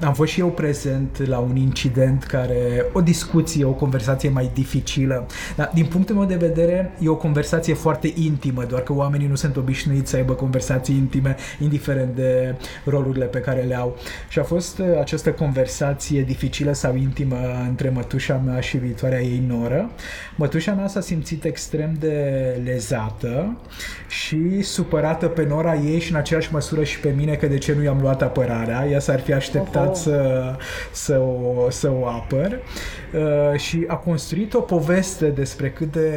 [0.01, 5.27] am fost și eu prezent la un incident care, o discuție, o conversație mai dificilă.
[5.57, 9.35] Dar din punctul meu de vedere e o conversație foarte intimă, doar că oamenii nu
[9.35, 13.97] sunt obișnuiți să aibă conversații intime, indiferent de rolurile pe care le au.
[14.29, 17.37] Și a fost uh, această conversație dificilă sau intimă
[17.69, 19.91] între mătușa mea și viitoarea ei noră.
[20.37, 22.15] Mătușa mea s-a simțit extrem de
[22.65, 23.57] lezată
[24.09, 27.75] și supărată pe nora ei și în aceeași măsură și pe mine că de ce
[27.75, 30.43] nu i-am luat apărarea ea, ea s-ar fi așteptat să,
[30.93, 32.59] să, o, să o apăr
[33.15, 36.11] uh, și a construit o poveste despre cât de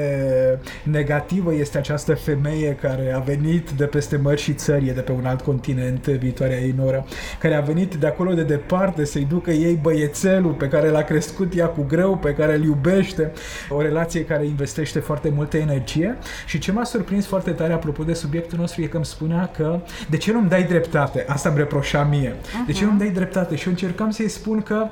[0.84, 5.26] negativă este această femeie care a venit de peste mări și țări, de pe un
[5.26, 7.06] alt continent, viitoarea ei noră,
[7.40, 11.58] care a venit de acolo de departe să-i ducă ei băiețelul pe care l-a crescut
[11.58, 13.32] ea cu greu, pe care îl iubește,
[13.70, 18.14] o relație care investește foarte multă energie și ce m-a surprins foarte tare apropo de
[18.14, 21.26] subiectul nostru e că îmi spunea că de ce nu-mi dai dreptate?
[21.28, 22.36] Asta îmi reproșa mie.
[22.52, 22.66] Uh-huh.
[22.66, 23.56] De ce nu-mi dai dreptate?
[23.56, 24.90] Și eu încercam să-i spun că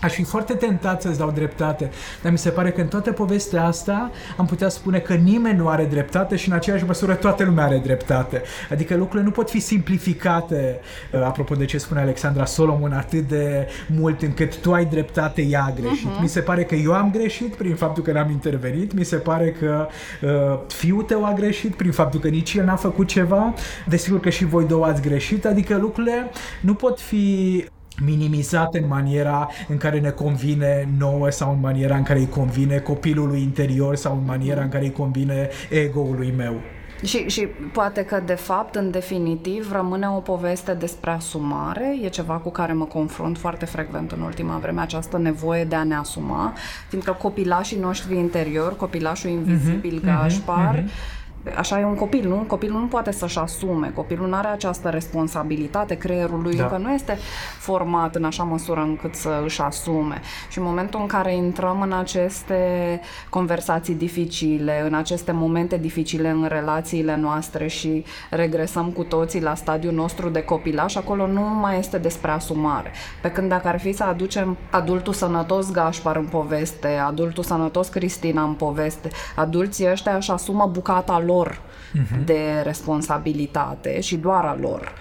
[0.00, 1.90] Aș fi foarte tentat să-ți dau dreptate,
[2.22, 5.68] dar mi se pare că în toată povestea asta am putea spune că nimeni nu
[5.68, 8.42] are dreptate și în aceeași măsură toată lumea are dreptate.
[8.70, 10.80] Adică lucrurile nu pot fi simplificate,
[11.12, 15.64] uh, apropo de ce spune Alexandra Solomon, atât de mult încât tu ai dreptate, ea
[15.64, 16.08] a greșit.
[16.08, 16.20] Uh-huh.
[16.20, 19.50] Mi se pare că eu am greșit prin faptul că n-am intervenit, mi se pare
[19.50, 19.86] că
[20.22, 23.54] uh, fiul tău a greșit prin faptul că nici el n-a făcut ceva,
[23.86, 27.64] desigur că și voi două ați greșit, adică lucrurile nu pot fi
[28.04, 32.78] minimizate în maniera în care ne convine nouă sau în maniera în care îi convine
[32.78, 36.60] copilului interior sau în maniera în care îi convine ego-ului meu.
[37.04, 41.96] Și, și poate că, de fapt, în definitiv, rămâne o poveste despre asumare.
[42.02, 45.84] E ceva cu care mă confrunt foarte frecvent în ultima vreme, această nevoie de a
[45.84, 46.52] ne asuma,
[46.88, 51.18] fiindcă copilașii noștri interior, copilașul invizibil, mm-hmm, Gașpar, mm-hmm
[51.56, 52.44] așa e un copil, nu?
[52.46, 56.62] Copilul nu poate să-și asume, copilul nu are această responsabilitate, creierul lui da.
[56.62, 57.18] încă nu este
[57.58, 60.20] format în așa măsură încât să își asume.
[60.50, 66.46] Și în momentul în care intrăm în aceste conversații dificile, în aceste momente dificile în
[66.48, 71.98] relațiile noastre și regresăm cu toții la stadiul nostru de copilaș, acolo nu mai este
[71.98, 72.92] despre asumare.
[73.22, 78.42] Pe când dacă ar fi să aducem adultul sănătos Gașpar în poveste, adultul sănătos Cristina
[78.42, 82.24] în poveste, adulții ăștia își asumă bucata lor uh-huh.
[82.24, 84.92] de responsabilitate și doar a lor.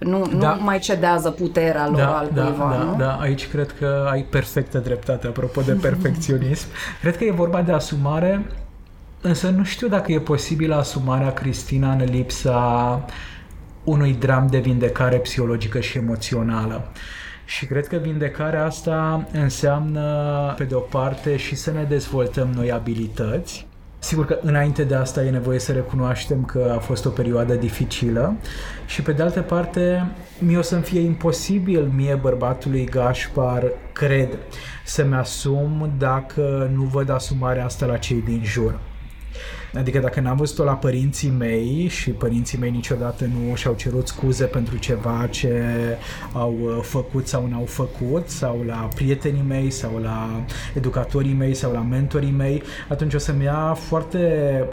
[0.00, 0.54] Nu, da.
[0.54, 2.96] nu mai cedează puterea lor da, al da, cuiva, da, nu?
[2.96, 6.66] Da, aici cred că ai perfectă dreptate, apropo de perfecționism.
[7.00, 8.46] cred că e vorba de asumare,
[9.20, 13.04] însă nu știu dacă e posibilă asumarea Cristina în lipsa
[13.84, 16.88] unui dram de vindecare psihologică și emoțională.
[17.44, 22.72] Și cred că vindecarea asta înseamnă, pe de o parte, și să ne dezvoltăm noi
[22.72, 23.66] abilități,
[24.08, 28.36] Sigur că înainte de asta e nevoie să recunoaștem că a fost o perioadă dificilă
[28.86, 34.38] și pe de altă parte mi o să-mi fie imposibil mie bărbatului Gașpar, cred,
[34.84, 38.78] să-mi asum dacă nu văd asumarea asta la cei din jur.
[39.74, 44.44] Adică dacă n-am văzut-o la părinții mei și părinții mei niciodată nu și-au cerut scuze
[44.44, 45.62] pentru ceva ce
[46.32, 51.72] au uh, făcut sau n-au făcut, sau la prietenii mei, sau la educatorii mei, sau
[51.72, 54.18] la mentorii mei, atunci o să-mi ia foarte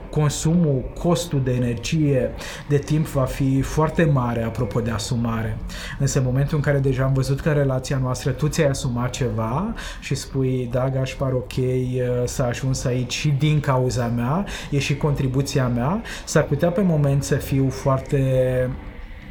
[0.09, 2.31] consumul, costul de energie,
[2.67, 5.57] de timp va fi foarte mare apropo de asumare.
[5.99, 9.09] Însă în momentul în care deja am văzut că în relația noastră tu ți-ai asumat
[9.09, 14.79] ceva și spui, da, Gașpar, ok, uh, s-a ajuns aici și din cauza mea, e
[14.85, 18.19] și contribuția mea, s-ar putea pe moment să fiu foarte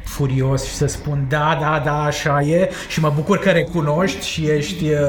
[0.05, 4.45] furios și să spun da, da, da, așa e și mă bucur că recunoști și
[4.45, 4.99] ești uh,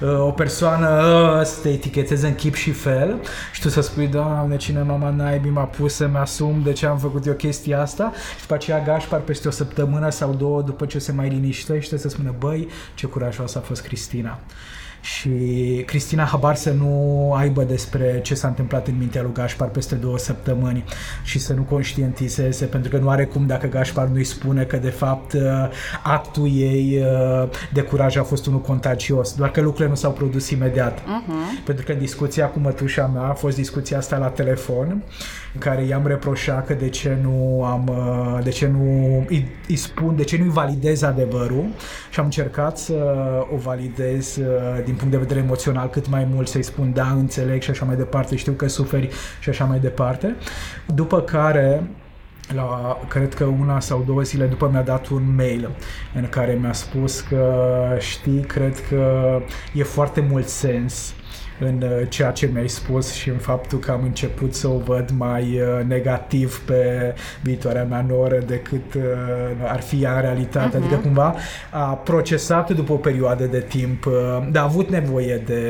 [0.00, 0.88] uh, o persoană
[1.38, 3.20] uh, să te etichetezi în chip și fel.
[3.52, 6.98] Și tu să spui, doamne, cine mama naibii m-a pus să-mi asum de ce am
[6.98, 8.12] făcut eu chestia asta?
[8.34, 12.08] Și după aceea Gașpar peste o săptămână sau două după ce se mai liniștește să
[12.08, 14.38] spună, băi, ce curajoasă a fost Cristina
[15.04, 15.30] și
[15.86, 20.18] Cristina habar să nu aibă despre ce s-a întâmplat în mintea lui Gașpar peste două
[20.18, 20.84] săptămâni
[21.22, 24.90] și să nu conștientizeze, pentru că nu are cum dacă Gașpar nu-i spune că de
[24.90, 25.40] fapt uh,
[26.02, 30.50] actul ei uh, de curaj a fost unul contagios, doar că lucrurile nu s-au produs
[30.50, 30.98] imediat.
[30.98, 31.64] Uh-huh.
[31.64, 35.02] Pentru că în discuția cu mătușa mea a fost discuția asta la telefon,
[35.54, 39.76] în care i-am reproșat că de ce nu am, uh, de ce nu îi, îi
[39.76, 41.64] spun, de ce nu-i validez adevărul
[42.10, 42.94] și am încercat să
[43.54, 44.38] o validez
[44.84, 47.84] din din punct de vedere emoțional cât mai mult să-i spun da, înțeleg și așa
[47.84, 49.08] mai departe, știu că suferi
[49.40, 50.34] și așa mai departe.
[50.86, 51.90] După care
[52.54, 55.70] la, cred că una sau două zile după mi-a dat un mail
[56.14, 57.54] în care mi-a spus că
[57.98, 59.38] știi, cred că
[59.72, 61.14] e foarte mult sens
[61.58, 65.10] în uh, ceea ce mi-ai spus și în faptul că am început să o văd
[65.16, 69.02] mai uh, negativ pe viitoarea mea noră decât uh,
[69.66, 70.76] ar fi ea în realitate.
[70.76, 70.80] Uh-huh.
[70.80, 71.34] Adică cumva
[71.70, 74.06] a procesat după o perioadă de timp,
[74.50, 75.62] dar a avut nevoie de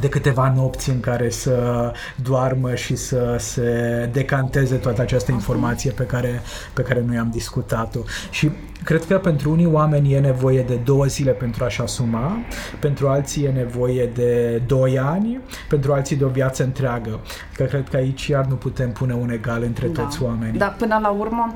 [0.00, 1.92] de câteva nopți în care să
[2.22, 6.40] doarmă și să se decanteze toată această informație pe care,
[6.74, 8.00] pe care noi am discutat-o.
[8.30, 8.50] Și
[8.84, 12.38] cred că pentru unii oameni e nevoie de două zile pentru a-și asuma,
[12.78, 17.20] pentru alții e nevoie de doi ani, pentru alții de o viață întreagă.
[17.54, 20.02] Că cred că aici iar nu putem pune un egal între da.
[20.02, 20.58] toți oamenii.
[20.58, 21.54] Dar până la urmă,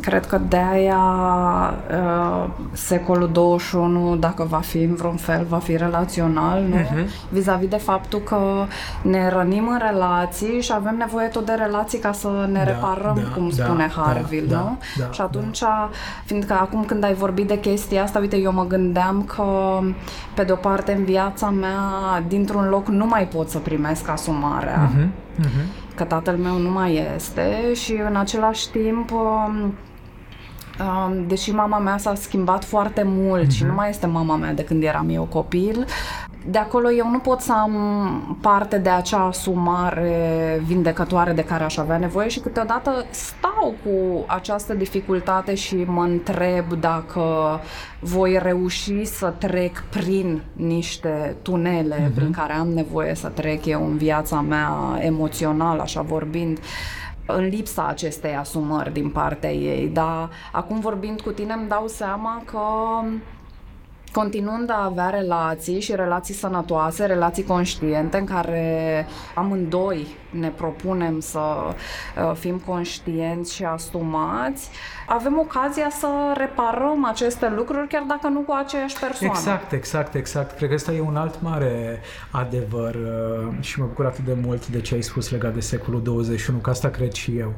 [0.00, 1.02] cred că de aia
[1.90, 6.76] uh, secolul 21, dacă va fi în vreun fel, va fi relațional, nu?
[6.76, 7.28] Uh-huh.
[7.28, 8.38] Vis-a-vis de faptul că
[9.02, 13.20] ne rănim în relații și avem nevoie tot de relații ca să ne da, reparăm,
[13.22, 14.78] da, cum da, spune da, Harville, da, nu?
[14.98, 15.90] Da, da, și atunci, da.
[16.24, 19.78] Fiindcă acum când ai vorbit de chestia asta, uite, eu mă gândeam că,
[20.34, 21.80] pe de-o parte, în viața mea,
[22.28, 24.90] dintr-un loc nu mai pot să primesc asumarea.
[24.90, 25.08] Uh-huh,
[25.40, 29.74] uh-huh că tatăl meu nu mai este și în același timp um,
[30.80, 33.54] um, deși mama mea s-a schimbat foarte mult mm-hmm.
[33.54, 33.70] și mhm.
[33.70, 35.86] nu mai este mama mea de când eram eu copil,
[36.46, 41.76] de acolo eu nu pot să am parte de acea asumare vindecătoare de care aș
[41.76, 47.22] avea nevoie și câteodată stau cu această dificultate și mă întreb dacă
[48.00, 52.14] voi reuși să trec prin niște tunele mm-hmm.
[52.14, 56.58] prin care am nevoie să trec eu în viața mea emoțională, așa vorbind
[57.26, 62.42] în lipsa acestei asumări din partea ei, dar acum vorbind cu tine îmi dau seama
[62.44, 62.60] că
[64.14, 71.38] continuând a avea relații și relații sănătoase, relații conștiente în care amândoi ne propunem să
[71.38, 74.70] uh, fim conștienți și asumați,
[75.06, 79.34] avem ocazia să reparăm aceste lucruri chiar dacă nu cu aceeași persoană.
[79.36, 80.56] Exact, exact, exact.
[80.56, 82.00] Cred că ăsta e un alt mare
[82.30, 86.02] adevăr uh, și mă bucur atât de mult de ce ai spus legat de secolul
[86.02, 87.52] 21, că asta cred și eu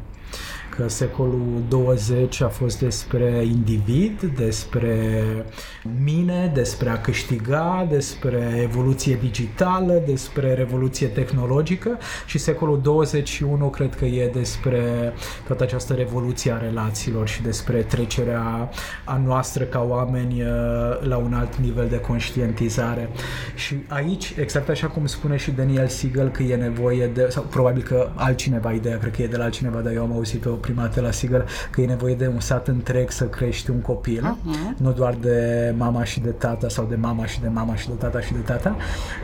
[0.77, 5.23] că secolul 20 a fost despre individ, despre
[6.05, 14.05] mine, despre a câștiga, despre evoluție digitală, despre revoluție tehnologică și secolul 21 cred că
[14.05, 15.13] e despre
[15.47, 18.71] toată această revoluție a relațiilor și despre trecerea
[19.05, 20.49] a noastră ca oameni uh,
[21.01, 23.09] la un alt nivel de conștientizare.
[23.55, 27.83] Și aici, exact așa cum spune și Daniel Siegel că e nevoie de, sau probabil
[27.83, 31.01] că altcineva ideea, cred că e de la altcineva, dar eu am auzit-o prima dată
[31.01, 34.77] la Siegel, că e nevoie de un sat întreg să crești un copil, uh-huh.
[34.77, 37.95] nu doar de mama și de tata sau de mama și de mama și de
[37.95, 38.77] tata și de tata.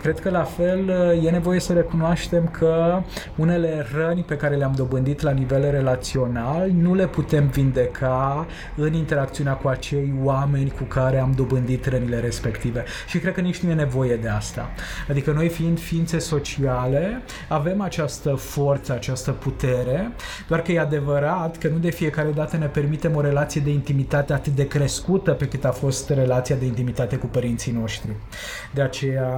[0.03, 0.89] Cred că la fel
[1.25, 3.03] e nevoie să recunoaștem că
[3.37, 9.53] unele răni pe care le-am dobândit la nivel relațional nu le putem vindeca în interacțiunea
[9.53, 12.85] cu acei oameni cu care am dobândit rănile respective.
[13.07, 14.71] Și cred că nici nu e nevoie de asta.
[15.09, 20.13] Adică noi fiind ființe sociale, avem această forță, această putere,
[20.49, 24.33] doar că e adevărat că nu de fiecare dată ne permitem o relație de intimitate
[24.33, 28.11] atât de crescută pe cât a fost relația de intimitate cu părinții noștri.
[28.75, 29.29] De aceea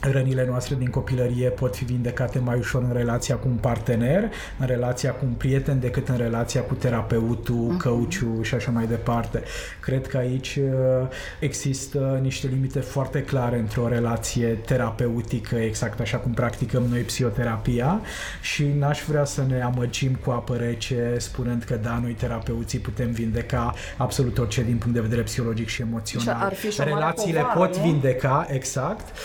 [0.00, 4.66] rănile noastre din copilărie pot fi vindecate mai ușor în relația cu un partener, în
[4.66, 7.82] relația cu un prieten, decât în relația cu terapeutul, uh-huh.
[7.82, 9.42] coachul și așa mai departe.
[9.80, 11.08] Cred că aici uh,
[11.40, 18.00] există niște limite foarte clare între o relație terapeutică, exact așa cum practicăm noi psihoterapia
[18.40, 23.10] și n-aș vrea să ne amăgim cu apă rece spunând că da, noi terapeuții putem
[23.10, 26.36] vindeca absolut orice din punct de vedere psihologic și emoțional.
[26.36, 27.82] Și ar fi și Relațiile povară, pot nu?
[27.82, 29.16] vindeca, exact,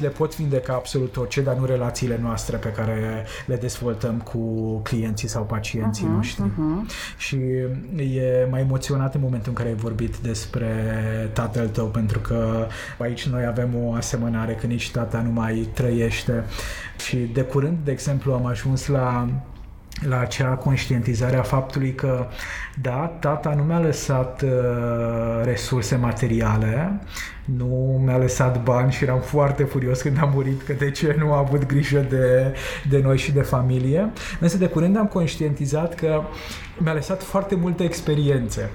[0.00, 4.38] relațiile pot vindeca absolut orice, dar nu relațiile noastre pe care le dezvoltăm cu
[4.82, 6.44] clienții sau pacienții uh-huh, noștri.
[6.44, 7.16] Uh-huh.
[7.16, 7.36] Și
[7.96, 10.70] e mai emoționat în momentul în care ai vorbit despre
[11.32, 12.66] tatăl tău, pentru că
[12.98, 16.44] aici noi avem o asemănare că nici tata nu mai trăiește.
[17.06, 19.28] Și de curând, de exemplu, am ajuns la
[20.00, 22.26] la acea conștientizare a faptului că,
[22.80, 24.50] da, tata nu mi-a lăsat uh,
[25.44, 27.00] resurse materiale,
[27.44, 31.32] nu mi-a lăsat bani și eram foarte furios când a murit că de ce nu
[31.32, 32.54] a avut grijă de,
[32.88, 34.12] de noi și de familie.
[34.40, 36.22] Însă de curând am conștientizat că
[36.78, 38.70] mi-a lăsat foarte multe experiențe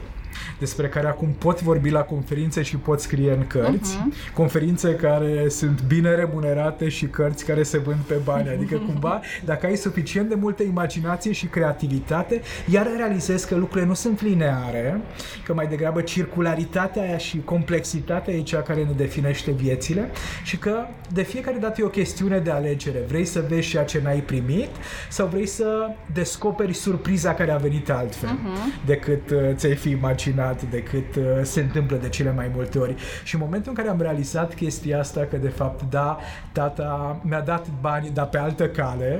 [0.59, 4.33] despre care acum pot vorbi la conferințe și pot scrie în cărți, uh-huh.
[4.33, 9.65] conferințe care sunt bine remunerate și cărți care se vând pe bani, adică cumva dacă
[9.65, 15.01] ai suficient de multă imaginație și creativitate, iar realizezi că lucrurile nu sunt lineare,
[15.45, 20.09] că mai degrabă circularitatea aia și complexitatea e cea care ne definește viețile
[20.43, 22.99] și că de fiecare dată e o chestiune de alegere.
[23.07, 24.69] Vrei să vezi ceea ce n-ai primit
[25.09, 28.85] sau vrei să descoperi surpriza care a venit altfel uh-huh.
[28.85, 32.95] decât uh, ți-ai fi imaginat complicat decât uh, se întâmplă de cele mai multe ori.
[33.23, 36.17] Și în momentul în care am realizat chestia asta, că de fapt, da,
[36.51, 39.19] tata mi-a dat bani, dar pe altă cale,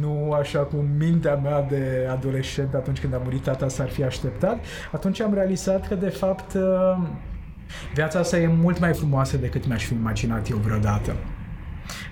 [0.00, 4.64] nu așa cum mintea mea de adolescent atunci când a murit tata s-ar fi așteptat,
[4.92, 6.98] atunci am realizat că de fapt uh,
[7.94, 11.12] viața asta e mult mai frumoasă decât mi-aș fi imaginat eu vreodată.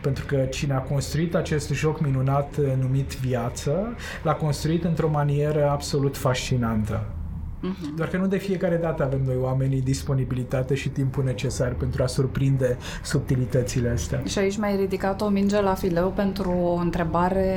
[0.03, 5.69] Pentru că cine a construit acest joc minunat uh, numit viață, l-a construit într-o manieră
[5.71, 7.20] absolut fascinantă.
[7.61, 7.95] Uh-huh.
[7.97, 12.07] Doar că nu de fiecare dată avem noi oamenii disponibilitate și timpul necesar pentru a
[12.07, 14.23] surprinde subtilitățile astea.
[14.27, 17.57] Și aici mi-ai ridicat o minge la fileu pentru o întrebare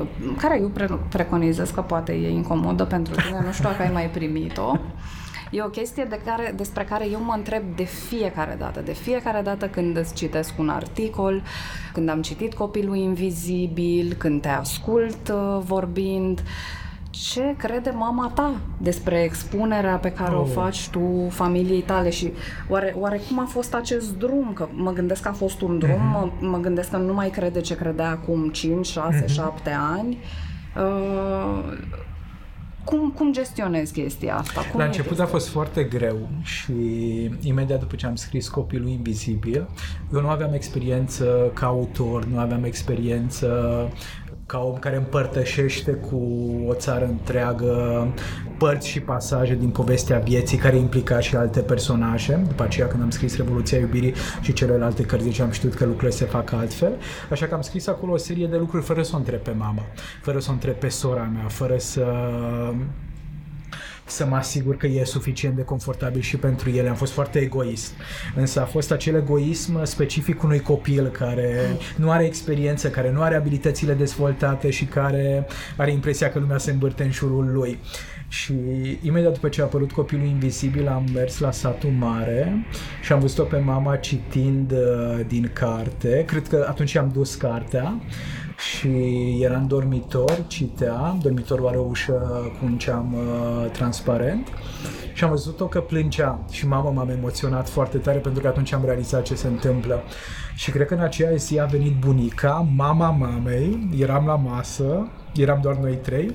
[0.00, 0.06] uh,
[0.40, 4.10] care eu pre- preconizez că poate e incomodă pentru tine, nu știu dacă ai mai
[4.10, 4.78] primit-o.
[5.50, 8.80] E o chestie de care, despre care eu mă întreb de fiecare dată.
[8.80, 11.42] De fiecare dată când îți citesc un articol,
[11.92, 16.42] când am citit Copilul Invizibil, când te ascult uh, vorbind,
[17.10, 20.40] ce crede mama ta despre expunerea pe care oh.
[20.40, 22.32] o faci tu familiei tale și
[22.68, 24.52] oare, oare cum a fost acest drum?
[24.52, 26.38] Că mă gândesc că a fost un drum, mm-hmm.
[26.40, 29.26] mă, mă gândesc că nu mai crede ce credea acum 5, 6, mm-hmm.
[29.26, 30.18] 7 ani.
[30.76, 31.78] Uh,
[32.84, 34.60] cum, cum gestionezi chestia asta?
[34.70, 36.72] Cum La început a fost foarte greu și
[37.40, 39.68] imediat după ce am scris Copilul Invizibil,
[40.14, 43.48] eu nu aveam experiență ca autor, nu aveam experiență
[44.50, 46.20] ca om care împărtășește cu
[46.66, 48.06] o țară întreagă
[48.58, 52.44] părți și pasaje din povestea vieții care implica și alte personaje.
[52.48, 56.10] După aceea când am scris Revoluția Iubirii și celelalte cărți, deci am știut că lucrurile
[56.10, 56.92] se fac altfel.
[57.30, 59.82] Așa că am scris acolo o serie de lucruri fără să o întreb pe mama,
[60.22, 62.04] fără să o întreb pe sora mea, fără să
[64.10, 66.88] să mă asigur că e suficient de confortabil și pentru ele.
[66.88, 67.92] Am fost foarte egoist.
[68.34, 73.34] Însă a fost acel egoism specific unui copil care nu are experiență, care nu are
[73.34, 75.46] abilitățile dezvoltate și care
[75.76, 77.78] are impresia că lumea se îmbârte în jurul lui.
[78.28, 78.54] Și
[79.02, 82.66] imediat după ce a apărut Copilul Invizibil am mers la satul mare
[83.02, 86.24] și am văzut-o pe mama citind uh, din carte.
[86.26, 88.00] Cred că atunci am dus cartea
[88.60, 88.88] și
[89.40, 92.12] era în dormitor, citea, dormitorul are o ușă
[92.58, 94.48] cu un ceam uh, transparent.
[95.14, 96.44] Și am văzut-o că plângea.
[96.50, 100.02] Și mama m-am emoționat foarte tare pentru că atunci am realizat ce se întâmplă.
[100.54, 105.58] Și cred că în aceea zi a venit bunica, mama mamei, eram la masă, eram
[105.62, 106.34] doar noi trei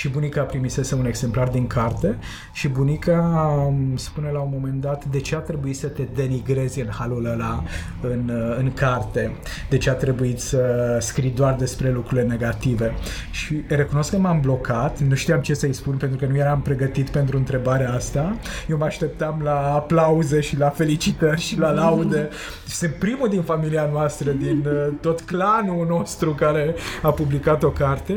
[0.00, 2.18] și bunica primisese un exemplar din carte
[2.52, 6.88] și bunica spune la un moment dat de ce a trebuit să te denigrezi în
[6.98, 7.62] halul ăla
[8.00, 9.36] în, în carte,
[9.68, 12.94] de ce a trebuit să scrii doar despre lucrurile negative.
[13.30, 17.08] Și recunosc că m-am blocat, nu știam ce să-i spun pentru că nu eram pregătit
[17.08, 18.36] pentru întrebarea asta.
[18.68, 22.28] Eu mă așteptam la aplauze și la felicitări și la laude.
[22.66, 24.66] Sunt primul din familia noastră, din
[25.00, 28.14] tot clanul nostru care a publicat o carte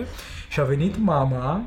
[0.53, 1.65] și a venit mama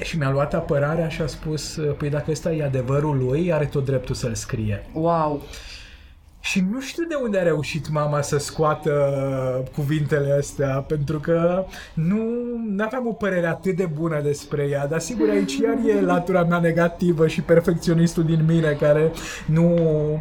[0.00, 3.84] și mi-a luat apărarea și a spus, păi dacă ăsta e adevărul lui, are tot
[3.84, 4.86] dreptul să-l scrie.
[4.92, 5.42] Wow!
[6.40, 8.92] Și nu știu de unde a reușit mama să scoată
[9.74, 12.20] cuvintele astea, pentru că nu
[12.78, 16.58] aveam o părere atât de bună despre ea, dar sigur aici iar e latura mea
[16.58, 19.12] negativă și perfecționistul din mine care
[19.46, 20.20] nu Uh,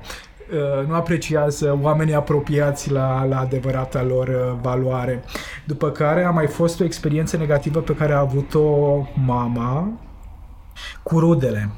[0.88, 5.24] nu apreciază oamenii apropiați la, la adevărata lor uh, valoare.
[5.66, 10.00] După care a mai fost o experiență negativă pe care a avut-o mama
[11.04, 11.70] cu rudele.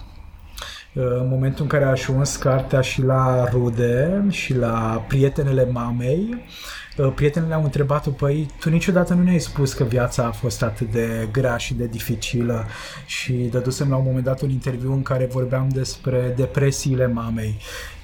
[0.93, 6.45] Uh, în momentul în care a ajuns cartea și la rude și la prietenele mamei,
[7.07, 11.30] prietenele au întrebat-o, păi, tu niciodată nu ne-ai spus că viața a fost atât de
[11.32, 12.65] grea și de dificilă
[13.05, 17.57] și dădusem la un moment dat un interviu în care vorbeam despre depresiile mamei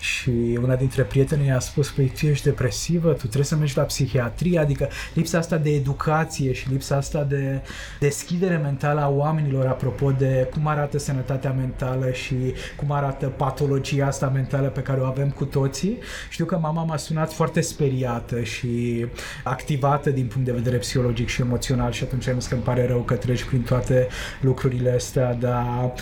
[0.06, 3.84] și una dintre prietenii a spus, păi tu ești depresivă, tu trebuie să mergi la
[3.84, 7.62] psihiatrie, adică lipsa asta de educație și lipsa asta de
[8.00, 12.36] deschidere mentală a oamenilor apropo de cum arată sănătatea mentală și
[12.76, 15.98] cum arată patologia asta mentală pe care o avem cu toții.
[16.30, 19.06] Știu că mama m-a sunat foarte speriată și
[19.44, 22.88] activată din punct de vedere psihologic și emoțional și atunci am zis că îmi pare
[22.88, 24.08] rău că treci prin toate
[24.42, 25.94] lucrurile astea, dar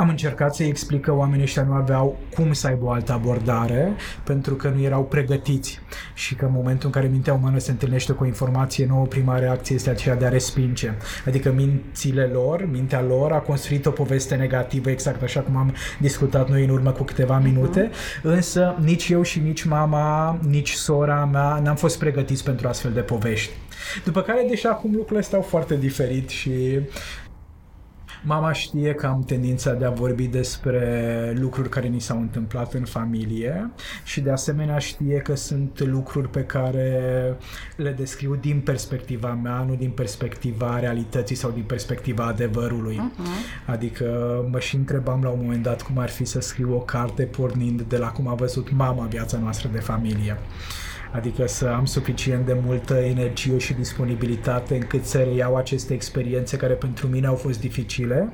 [0.00, 3.92] am încercat să-i explic că oamenii ăștia nu aveau cum să aibă o altă abordare
[4.24, 5.80] pentru că nu erau pregătiți
[6.14, 9.38] și că în momentul în care mintea umană se întâlnește cu o informație nouă, prima
[9.38, 10.92] reacție este aceea de a respinge.
[11.26, 16.48] Adică mințile lor, mintea lor a construit o poveste negativă exact așa cum am discutat
[16.50, 17.48] noi în urmă cu câteva mhm.
[17.48, 17.90] minute,
[18.22, 23.00] însă nici eu și nici mama, nici sora mea n-am fost pregătiți pentru astfel de
[23.00, 23.52] povești.
[24.04, 26.50] După care, deși acum lucrurile stau foarte diferit și
[28.22, 32.84] Mama știe că am tendința de a vorbi despre lucruri care ni s-au întâmplat în
[32.84, 33.70] familie
[34.04, 37.36] și de asemenea știe că sunt lucruri pe care
[37.76, 43.00] le descriu din perspectiva mea, nu din perspectiva realității sau din perspectiva adevărului.
[43.10, 43.66] Uh-huh.
[43.66, 44.04] Adică
[44.50, 47.82] mă și întrebam la un moment dat cum ar fi să scriu o carte pornind
[47.82, 50.38] de la cum a văzut mama viața noastră de familie.
[51.12, 56.72] Adică să am suficient de multă energie și disponibilitate încât să reiau aceste experiențe care
[56.72, 58.32] pentru mine au fost dificile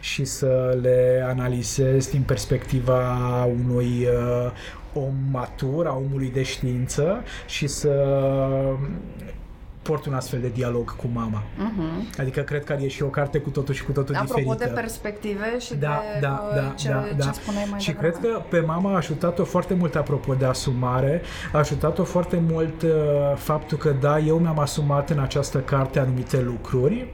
[0.00, 4.50] și să le analizez din perspectiva unui uh,
[4.92, 7.90] om matur, a omului de știință și să
[9.84, 11.42] port un astfel de dialog cu mama.
[11.42, 12.18] Uh-huh.
[12.18, 14.52] Adică cred că e și o carte cu totul și cu totul Apropo diferită.
[14.54, 17.24] Apropo de perspective și da, de da, da, ce, da, da.
[17.24, 18.14] ce spuneai mai Și devreme.
[18.18, 21.22] cred că pe mama a ajutat-o foarte mult, apropo de asumare,
[21.52, 22.90] a ajutat-o foarte mult uh,
[23.36, 27.12] faptul că, da, eu mi-am asumat în această carte anumite lucruri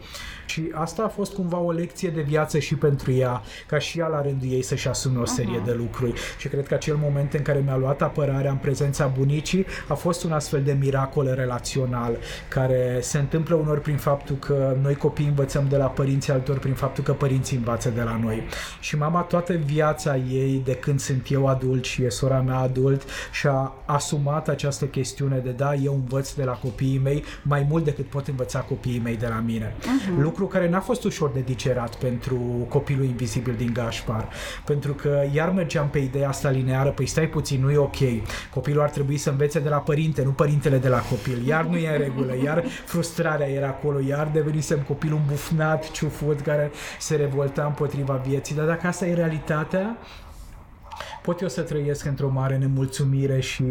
[0.51, 4.07] și asta a fost cumva o lecție de viață și pentru ea, ca și ea
[4.07, 5.64] la rândul ei să-și asume o serie uh-huh.
[5.64, 6.12] de lucruri.
[6.38, 10.24] Și cred că acel moment în care mi-a luat apărarea în prezența bunicii a fost
[10.24, 12.16] un astfel de miracol relațional
[12.48, 16.74] care se întâmplă unor prin faptul că noi copii învățăm de la părinții altor prin
[16.74, 18.42] faptul că părinții învață de la noi.
[18.80, 23.03] Și mama toată viața ei, de când sunt eu adult și e sora mea adult,
[23.32, 28.07] și-a asumat această chestiune de da, eu învăț de la copiii mei mai mult decât
[28.07, 29.74] pot învăța copiii mei de la mine.
[29.78, 30.20] Uh-huh.
[30.20, 32.36] Lucru lucru care n-a fost ușor de digerat pentru
[32.68, 34.28] copilul invizibil din Gașpar,
[34.64, 37.97] pentru că iar mergeam pe ideea asta lineară, păi stai puțin, nu e ok,
[38.55, 41.76] copilul ar trebui să învețe de la părinte, nu părintele de la copil, iar nu
[41.76, 47.64] e în regulă, iar frustrarea era acolo, iar devenisem copilul îmbufnat, ciufut, care se revolta
[47.64, 49.97] împotriva vieții, dar dacă asta e realitatea,
[51.22, 53.64] pot eu să trăiesc într-o mare nemulțumire și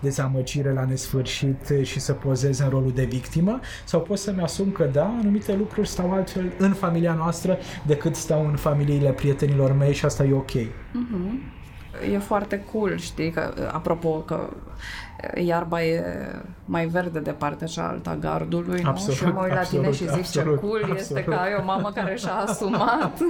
[0.00, 4.84] dezamăgire la nesfârșit și să pozez în rolul de victimă sau pot să-mi asum că
[4.84, 10.04] da, anumite lucruri stau altfel în familia noastră decât stau în familiile prietenilor mei și
[10.04, 10.50] asta e ok.
[10.50, 11.60] Uh-huh.
[12.12, 14.48] E foarte cool, știi, că, apropo că
[15.34, 16.04] iarba e
[16.64, 19.26] mai verde de partea cealaltă a gardului, absolut, nu?
[19.26, 20.98] Și mă uit la absolut, tine și zic absolut, ce cool absolut.
[20.98, 23.18] este că ai o mamă care și-a asumat.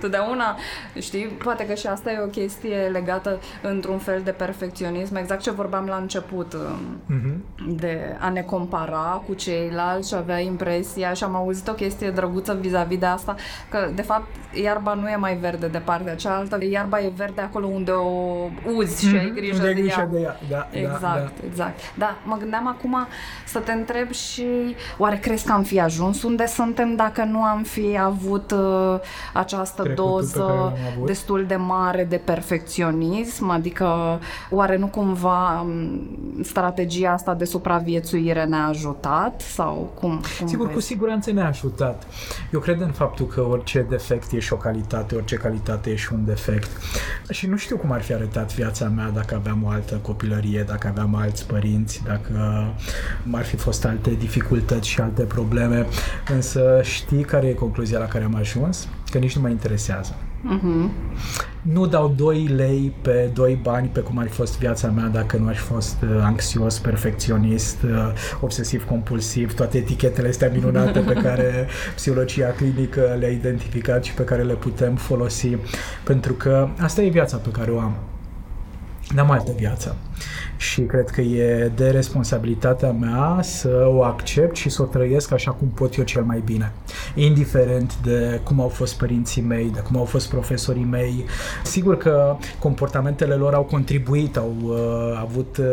[0.00, 0.56] Totdeauna,
[0.98, 5.50] știi, poate că și asta e o chestie legată într-un fel de perfecționism, exact ce
[5.50, 7.36] vorbeam la început, mm-hmm.
[7.68, 12.58] de a ne compara cu ceilalți și avea impresia și am auzit o chestie drăguță
[12.60, 13.34] vis-a-vis de asta,
[13.70, 14.26] că de fapt
[14.62, 19.08] iarba nu e mai verde de partea cealaltă, iarba e verde acolo unde o uzi
[19.08, 20.08] și ai grijă de, de ea.
[20.12, 20.68] De ea.
[20.72, 21.46] Da, exact, da, da.
[21.46, 21.78] exact.
[21.94, 22.96] Da, mă gândeam acum
[23.46, 27.62] să te întreb și oare crezi că am fi ajuns unde suntem dacă nu am
[27.62, 29.00] fi avut uh,
[29.32, 30.72] această Trecutul doză
[31.06, 33.48] destul de mare de perfecționism?
[33.48, 34.20] Adică
[34.50, 36.00] oare nu cumva um,
[36.42, 39.40] strategia asta de supraviețuire ne-a ajutat?
[39.40, 40.78] Sau cum, cum Sigur, vezi?
[40.78, 42.06] cu siguranță ne-a ajutat.
[42.52, 46.12] Eu cred în faptul că orice defect e și o calitate, orice calitate e și
[46.12, 46.70] un defect.
[47.30, 50.88] Și nu știu cum ar fi arătat viața mea dacă aveam o altă copilărie, dacă
[50.88, 52.64] aveam alți părinți, dacă
[53.30, 55.86] ar fi fost alte dificultăți și alte probleme.
[56.34, 58.88] Însă știi care e concluzia la care am ajuns?
[59.10, 60.14] Că nici nu mă interesează.
[60.44, 60.90] Uh-huh.
[61.62, 65.36] Nu dau 2 lei pe 2 bani pe cum ar fi fost viața mea dacă
[65.36, 67.90] nu aș fi fost uh, anxios, perfecționist, uh,
[68.40, 74.54] obsesiv-compulsiv, toate etichetele astea minunate pe care psihologia clinică le-a identificat și pe care le
[74.54, 75.56] putem folosi.
[76.04, 77.96] Pentru că asta e viața pe care o am.
[79.14, 79.96] N-am altă viață.
[80.56, 85.50] Și cred că e de responsabilitatea mea să o accept și să o trăiesc așa
[85.50, 86.72] cum pot eu cel mai bine.
[87.14, 91.24] Indiferent de cum au fost părinții mei, de cum au fost profesorii mei.
[91.64, 94.76] Sigur că comportamentele lor au contribuit, au uh,
[95.20, 95.66] avut uh,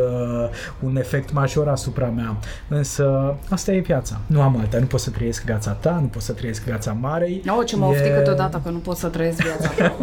[0.79, 2.35] un efect major asupra mea.
[2.67, 4.19] Însă asta e viața.
[4.25, 4.79] Nu am alta.
[4.79, 7.43] Nu pot să trăiesc viața ta, nu pot să trăiesc viața Marei.
[7.57, 7.89] Oh, ce mă e...
[7.89, 9.95] ofti câteodată că nu pot să trăiesc viața ta.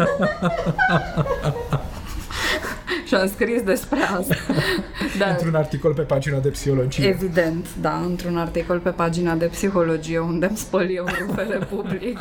[3.10, 4.34] și am scris despre asta.
[5.18, 5.26] Da.
[5.26, 7.06] Într-un articol pe pagina de psihologie.
[7.06, 12.18] Evident, da, într-un articol pe pagina de psihologie unde îmi spăl eu rufele public.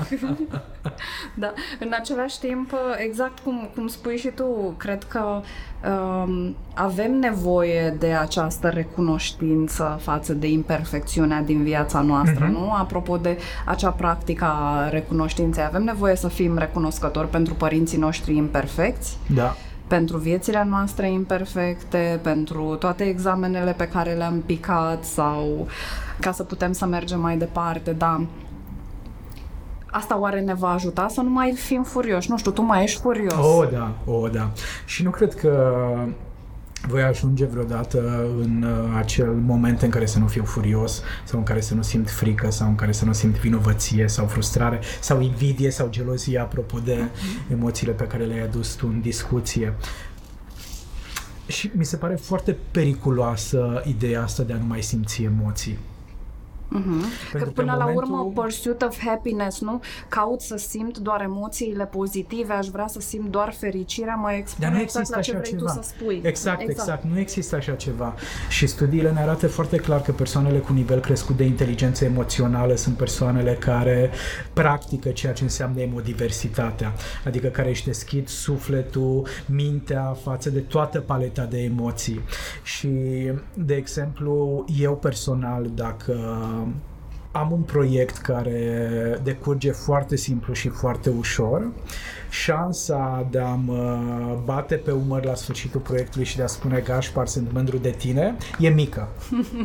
[1.33, 5.41] da, în același timp, exact cum, cum spui și tu, cred că
[5.89, 12.53] um, avem nevoie de această recunoștință față de imperfecțiunea din viața noastră, uh-huh.
[12.53, 12.73] nu?
[12.73, 19.17] Apropo de acea practică a recunoștinței, avem nevoie să fim recunoscători pentru părinții noștri imperfecți.
[19.35, 19.55] Da
[19.89, 25.67] pentru viețile noastre imperfecte, pentru toate examenele pe care le-am picat sau
[26.19, 28.25] ca să putem să mergem mai departe, da.
[29.91, 32.29] Asta oare ne va ajuta să nu mai fim furioși?
[32.29, 33.45] Nu știu, tu mai ești furios.
[33.45, 34.49] Oh, da, oh, da.
[34.85, 35.93] Și nu cred că
[36.87, 41.45] voi ajunge vreodată în uh, acel moment în care să nu fiu furios sau în
[41.45, 45.21] care să nu simt frică sau în care să nu simt vinovăție sau frustrare sau
[45.21, 47.51] invidie sau gelozie apropo de uh-huh.
[47.51, 49.73] emoțiile pe care le-ai adus tu în discuție.
[51.47, 55.77] Și mi se pare foarte periculoasă ideea asta de a nu mai simți emoții.
[56.77, 57.31] Uh-huh.
[57.31, 58.03] Că până la momentul...
[58.03, 59.81] urmă, pursuit of happiness, nu?
[60.07, 64.71] Caut să simt doar emoțiile pozitive, aș vrea să simt doar fericirea, mă expun Dar
[64.71, 65.73] nu exact există la ce vrei ceva.
[65.73, 66.21] tu să spui.
[66.23, 67.03] Exact, exact, exact.
[67.03, 68.15] Nu există așa ceva.
[68.49, 72.95] Și studiile ne arată foarte clar că persoanele cu nivel crescut de inteligență emoțională sunt
[72.97, 74.11] persoanele care
[74.53, 76.93] practică ceea ce înseamnă emodiversitatea,
[77.25, 82.21] adică care își deschid sufletul, mintea față de toată paleta de emoții.
[82.63, 82.89] Și,
[83.53, 86.13] de exemplu, eu personal, dacă
[87.31, 91.71] am un proiect care decurge foarte simplu și foarte ușor
[92.29, 93.99] șansa de a mă
[94.43, 98.37] bate pe umăr la sfârșitul proiectului și de a spune Gașpar, sunt mândru de tine,
[98.59, 99.07] e mică.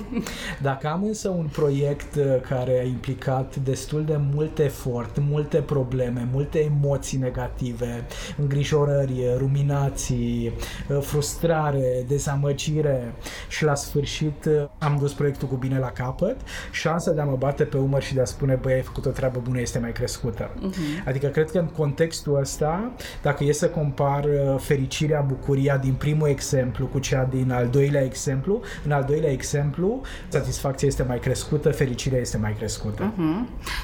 [0.62, 6.28] Dacă am însă un proiect uh, care a implicat destul de mult efort, multe probleme,
[6.32, 8.06] multe emoții negative,
[8.36, 10.52] îngrijorări, ruminații,
[10.88, 13.14] uh, frustrare, dezamăgire
[13.48, 16.36] și la sfârșit uh, am dus proiectul cu bine la capăt,
[16.72, 19.10] șansa de a mă bate pe umăr și de a spune, băi, ai făcut o
[19.10, 20.50] treabă bună este mai crescută.
[20.50, 21.06] Uh-huh.
[21.06, 22.92] Adică cred că în contextul ăsta ăsta,
[23.22, 28.02] dacă e să compar uh, fericirea, bucuria din primul exemplu cu cea din al doilea
[28.02, 33.12] exemplu, în al doilea exemplu, satisfacția este mai crescută, fericirea este mai crescută.
[33.12, 33.82] Uh-huh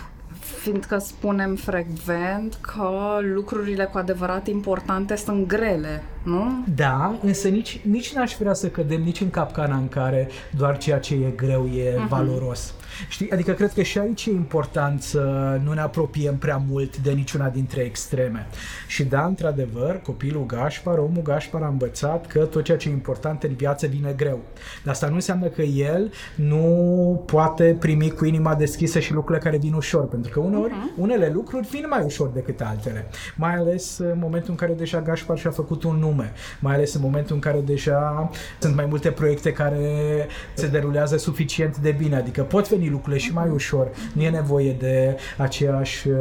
[0.61, 6.65] fiindcă spunem frecvent că lucrurile cu adevărat importante sunt grele, nu?
[6.75, 10.99] Da, însă nici, nici n-aș vrea să cădem nici în capcana în care doar ceea
[10.99, 12.09] ce e greu e uh-huh.
[12.09, 12.75] valoros.
[13.09, 13.31] Știi?
[13.31, 15.21] Adică cred că și aici e important să
[15.65, 18.47] nu ne apropiem prea mult de niciuna dintre extreme.
[18.87, 23.43] Și da, într-adevăr, copilul Gașpar, omul Gașpar a învățat că tot ceea ce e important
[23.43, 24.41] în viață vine greu.
[24.85, 29.57] Dar asta nu înseamnă că el nu poate primi cu inima deschisă și lucrurile care
[29.57, 30.99] vin ușor, pentru că uneori, uh-huh.
[30.99, 33.07] unele lucruri vin mai ușor decât altele.
[33.37, 37.01] Mai ales în momentul în care deja Gașpar și-a făcut un nume, mai ales în
[37.01, 42.43] momentul în care deja sunt mai multe proiecte care se derulează suficient de bine, adică
[42.43, 43.89] pot veni lucrurile și mai ușor.
[44.13, 46.17] Nu e nevoie de aceeași uh,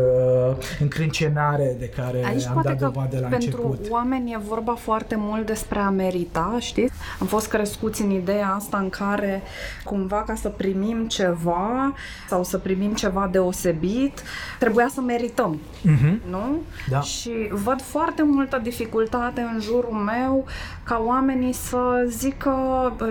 [0.79, 3.75] încrâncenare de care Aici am dat dovadă la pentru început.
[3.75, 6.93] pentru oameni e vorba foarte mult despre a merita, știți?
[7.19, 9.41] Am fost crescuți în ideea asta în care
[9.83, 11.93] cumva ca să primim ceva
[12.27, 14.21] sau să primim ceva deosebit,
[14.59, 16.29] trebuia să merităm, uh-huh.
[16.29, 16.59] nu?
[16.89, 16.99] Da.
[17.01, 20.45] Și văd foarte multă dificultate în jurul meu
[20.83, 22.53] ca oamenii să zică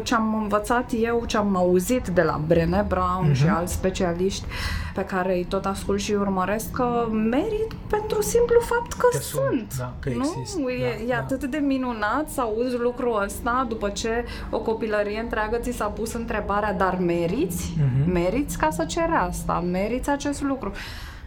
[0.02, 3.34] ce am învățat eu, ce am auzit de la Brené Brown uh-huh.
[3.34, 4.44] și alți specialiști
[4.94, 9.44] pe care îi tot ascult și urmăresc că merit pentru simplu fapt că, că sunt.
[9.44, 10.34] sunt da, că nu?
[10.38, 10.58] Exist.
[10.58, 11.16] E, da, e da.
[11.16, 16.12] atât de minunat să auzi lucrul ăsta după ce o copilărie întreagă ți s-a pus
[16.12, 17.72] întrebarea, dar meriți?
[17.76, 18.12] Uh-huh.
[18.12, 19.64] Meriți ca să ceri asta?
[19.70, 20.72] Meriți acest lucru?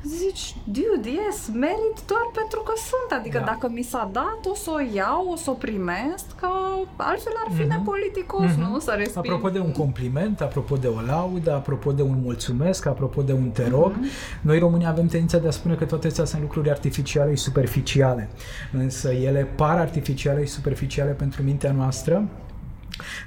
[0.03, 3.19] Zici, dude, yes, merit doar pentru că sunt.
[3.19, 3.43] Adică da.
[3.45, 6.47] dacă mi s-a dat, o să o iau, o să o primesc, că
[6.95, 7.67] altfel ar fi mm-hmm.
[7.67, 8.69] nepoliticos, mm-hmm.
[8.69, 8.79] nu?
[8.79, 9.25] Să resping.
[9.25, 13.49] Apropo de un compliment, apropo de o laudă, apropo de un mulțumesc, apropo de un
[13.49, 14.41] te rog, mm-hmm.
[14.41, 18.29] noi românii avem tendința de a spune că toate acestea sunt lucruri artificiale și superficiale.
[18.71, 22.27] Însă ele par artificiale și superficiale pentru mintea noastră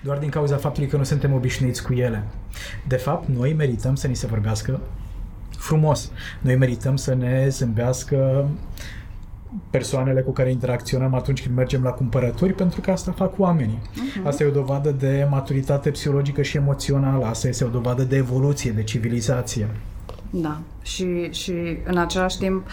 [0.02, 2.24] doar din cauza faptului că nu suntem obișnuiți cu ele.
[2.88, 4.80] De fapt, noi merităm să ni se vorbească
[5.64, 6.10] frumos.
[6.40, 8.48] Noi merităm să ne zâmbească
[9.70, 13.78] persoanele cu care interacționăm atunci când mergem la cumpărături, pentru că asta fac oamenii.
[13.82, 14.26] Uh-huh.
[14.26, 18.70] Asta e o dovadă de maturitate psihologică și emoțională, asta este o dovadă de evoluție,
[18.70, 19.68] de civilizație.
[20.30, 21.52] Da, și, și
[21.84, 22.66] în același timp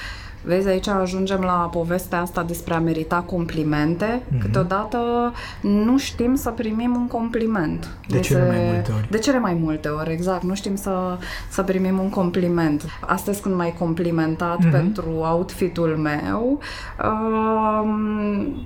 [0.44, 4.22] Vezi, aici ajungem la povestea asta despre a merita complimente.
[4.22, 4.42] Mm-hmm.
[4.42, 7.88] Câteodată nu știm să primim un compliment.
[8.08, 9.10] De deci, cele mai multe ori.
[9.10, 10.44] De cele mai multe ori, exact.
[10.44, 11.18] Nu știm să,
[11.50, 12.84] să primim un compliment.
[13.00, 14.72] Astăzi când m-ai complimentat mm-hmm.
[14.72, 16.60] pentru outfitul meu,
[17.00, 17.89] uh,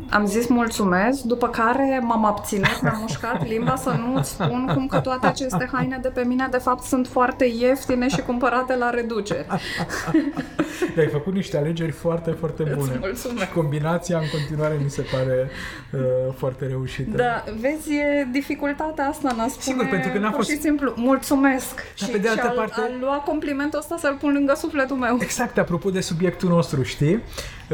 [0.10, 5.00] am zis mulțumesc, după care m-am abținut, mi-am mușcat limba să nu spun cum că
[5.00, 9.46] toate aceste haine de pe mine de fapt sunt foarte ieftine și cumpărate la reducere.
[10.98, 12.98] ai făcut niște alegeri foarte, foarte bune.
[13.00, 13.52] Mulțumesc.
[13.54, 15.50] Combinația în continuare mi se pare
[15.92, 16.00] uh,
[16.38, 17.18] foarte reușită.
[17.18, 20.50] Da, vezi, e dificultatea asta n-a spune Sigur, pentru că n-a fost...
[20.50, 21.76] și simplu, mulțumesc.
[21.76, 22.80] Dar și, pe de altă și parte...
[22.80, 25.18] a, a lua complimentul ăsta să-l pun lângă sufletul meu.
[25.22, 27.22] Exact, apropo de subiectul nostru, știi?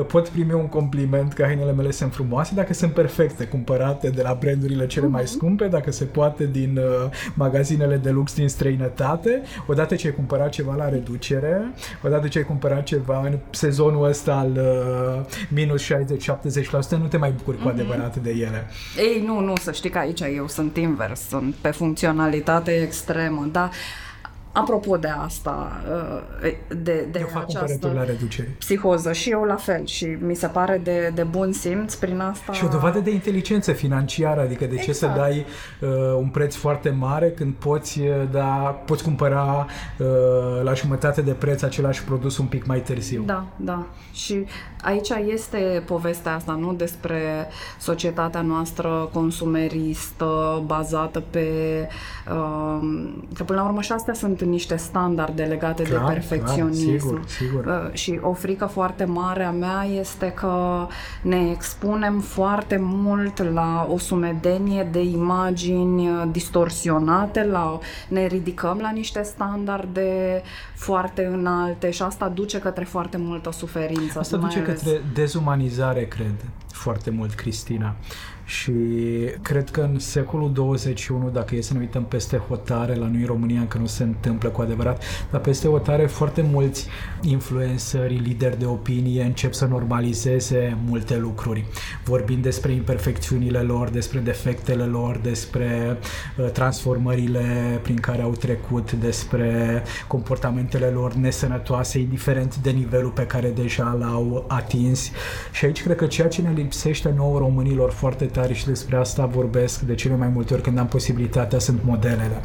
[0.08, 4.38] Pot primi un compliment că hainele mele sunt frumoase dacă sunt perfecte, cumpărate de la
[4.39, 5.12] brandurile cele uh-huh.
[5.12, 5.32] mai mhm.
[5.32, 10.50] scumpe, dacă se poate din uh, magazinele de lux din străinătate, odată ce ai cumpărat
[10.50, 11.74] ceva la reducere,
[12.04, 15.89] odată ce ai cumpărat ceva în sezon sezonul ăsta al uh, minus 60-70%,
[16.89, 17.62] nu te mai bucuri mm-hmm.
[17.62, 17.80] cu mhm.
[17.80, 18.70] adevărat de ele.
[18.98, 23.72] Ei, nu, nu, să știi că aici eu sunt invers, sunt pe funcționalitate extremă, dar
[24.54, 25.82] Apropo de asta,
[26.43, 28.56] uh, de, de eu fac această la reducere.
[28.60, 32.54] psihoză și eu la fel și mi se pare de, de bun simț prin asta.
[32.54, 35.14] Și o dovadă de inteligență financiară, adică de ce exact.
[35.14, 35.45] să dai
[35.80, 39.66] uh, un preț foarte mare când poți, uh, da, poți cumpăra
[39.97, 40.08] uh,
[40.64, 43.24] la jumătate de preț același produs un pic mai târziu.
[43.26, 43.86] Da, da.
[44.14, 44.45] Și
[44.82, 47.48] aici este povestea asta, nu despre
[47.80, 51.48] societatea noastră consumeristă, bazată pe...
[52.30, 57.10] Uh, că până la urmă și astea sunt niște standarde legate clar, de perfecționism.
[57.10, 57.66] Clar, sigur, sigur.
[57.66, 60.88] Uh, și o frică foarte mare a mea este că
[61.22, 69.22] ne expunem foarte mult la o sumedenie de imagini distorsionate, la, ne ridicăm la niște
[69.24, 70.42] standarde
[70.76, 74.20] foarte înalte și asta duce către foarte multă suferință.
[74.20, 74.70] Asta duce ales.
[74.74, 77.95] Către dezumanizare, cred, foarte mult, Cristina.
[78.46, 78.72] Și
[79.42, 83.26] cred că în secolul 21, dacă e să ne uităm peste hotare, la noi în
[83.26, 86.88] România încă nu se întâmplă cu adevărat, dar peste hotare foarte mulți
[87.22, 91.66] influenceri, lideri de opinie încep să normalizeze multe lucruri,
[92.04, 95.98] vorbind despre imperfecțiunile lor, despre defectele lor, despre
[96.38, 103.50] uh, transformările prin care au trecut, despre comportamentele lor nesănătoase, indiferent de nivelul pe care
[103.50, 105.12] deja l-au atins.
[105.52, 108.96] Și aici cred că ceea ce ne lipsește nouă românilor foarte tare tare și despre
[108.96, 112.44] asta vorbesc de cele mai multe ori când am posibilitatea, sunt modelele.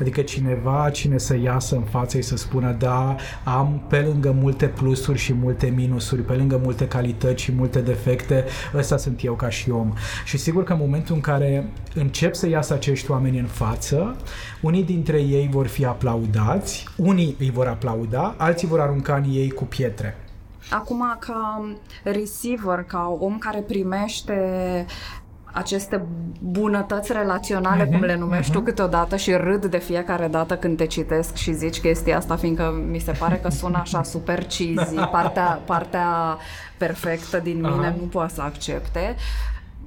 [0.00, 4.66] Adică cineva, cine să iasă în față și să spună da, am pe lângă multe
[4.66, 8.44] plusuri și multe minusuri, pe lângă multe calități și multe defecte,
[8.74, 9.92] ăsta sunt eu ca și om.
[10.24, 14.16] Și sigur că în momentul în care încep să iasă acești oameni în față,
[14.60, 19.50] unii dintre ei vor fi aplaudați, unii îi vor aplauda, alții vor arunca în ei
[19.50, 20.23] cu pietre.
[20.70, 21.64] Acum, ca
[22.02, 24.86] receiver, ca om care primește
[25.54, 26.06] aceste
[26.40, 28.54] bunătăți relaționale, uh-huh, cum le numești uh-huh.
[28.54, 32.84] tu câteodată și râd de fiecare dată când te citesc și zici chestia asta, fiindcă
[32.90, 36.38] mi se pare că sună așa super cheesy, partea, partea
[36.78, 38.00] perfectă din mine uh-huh.
[38.00, 39.16] nu poate să accepte.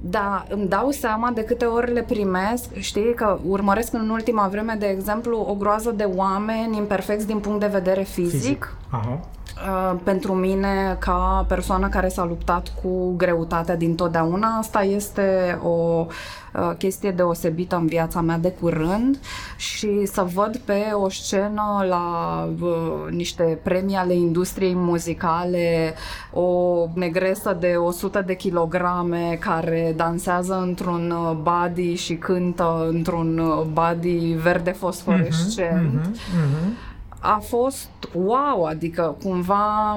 [0.00, 4.76] Da, îmi dau seama de câte ori le primesc, știi, că urmăresc în ultima vreme,
[4.78, 8.74] de exemplu, o groază de oameni imperfecți din punct de vedere fizic, fizic.
[8.90, 9.20] Aha.
[9.66, 16.06] Uh, pentru mine, ca persoană care s-a luptat cu greutatea din totdeauna, asta este o
[16.54, 19.18] uh, chestie deosebită în viața mea de curând
[19.56, 25.94] și să văd pe o scenă la uh, niște premii ale industriei muzicale
[26.32, 33.42] o negresă de 100 de kilograme care dansează într-un body și cântă într-un
[33.72, 36.00] body verde fosforescent.
[36.00, 36.87] Uh-huh, uh-huh, uh-huh
[37.20, 39.96] a fost wow, adică cumva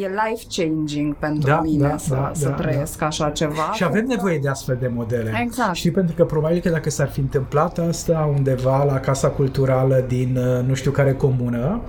[0.00, 3.06] e life-changing pentru da, mine da, să, da, să da, trăiesc da.
[3.06, 3.70] așa ceva.
[3.72, 5.40] Și avem nevoie de astfel de modele.
[5.42, 5.74] Exact.
[5.74, 10.36] Și pentru că probabil că dacă s-ar fi întâmplat asta undeva la Casa Culturală din
[10.36, 11.82] uh, nu știu care comună,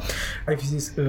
[0.45, 1.05] ai fi zis uh,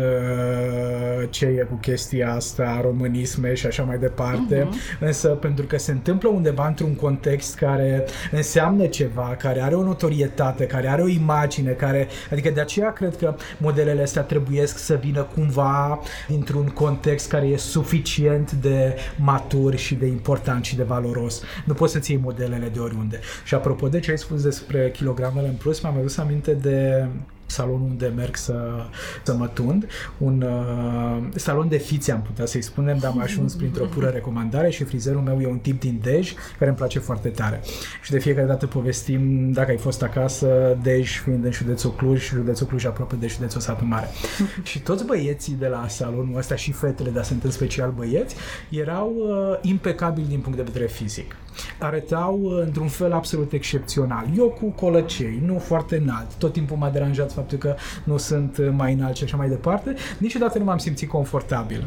[1.30, 5.00] ce e cu chestia asta, românisme și așa mai departe, uh-huh.
[5.00, 10.66] însă pentru că se întâmplă undeva într-un context care înseamnă ceva, care are o notorietate,
[10.66, 15.26] care are o imagine, care, adică de aceea cred că modelele astea trebuiesc să vină
[15.34, 21.42] cumva dintr-un context context care e suficient de matur și de important și de valoros.
[21.64, 23.20] Nu poți să-ți iei modelele de oriunde.
[23.44, 27.08] Și apropo de ce ai spus despre kilogramele în plus, mi-am adus aminte de
[27.46, 28.86] salonul unde merg să,
[29.22, 29.86] să mă tund,
[30.18, 34.70] un uh, salon de fițe am putea să-i spunem, dar am ajuns printr-o pură recomandare
[34.70, 37.60] și frizerul meu e un tip din Dej care îmi place foarte tare.
[38.02, 42.34] Și de fiecare dată povestim dacă ai fost acasă, Dej fiind în județul Cluj și
[42.34, 44.08] județul Cluj aproape de județul Satu Mare.
[44.62, 48.36] și toți băieții de la salonul ăsta și fetele, dar sunt în special băieți,
[48.70, 51.36] erau uh, impecabili din punct de vedere fizic
[51.78, 54.26] arătau uh, într-un fel absolut excepțional.
[54.36, 58.68] Eu cu colăcei, nu foarte înalt, tot timpul m-a deranjat faptul că nu sunt uh,
[58.76, 61.86] mai înalt și așa mai departe, niciodată nu m-am simțit confortabil.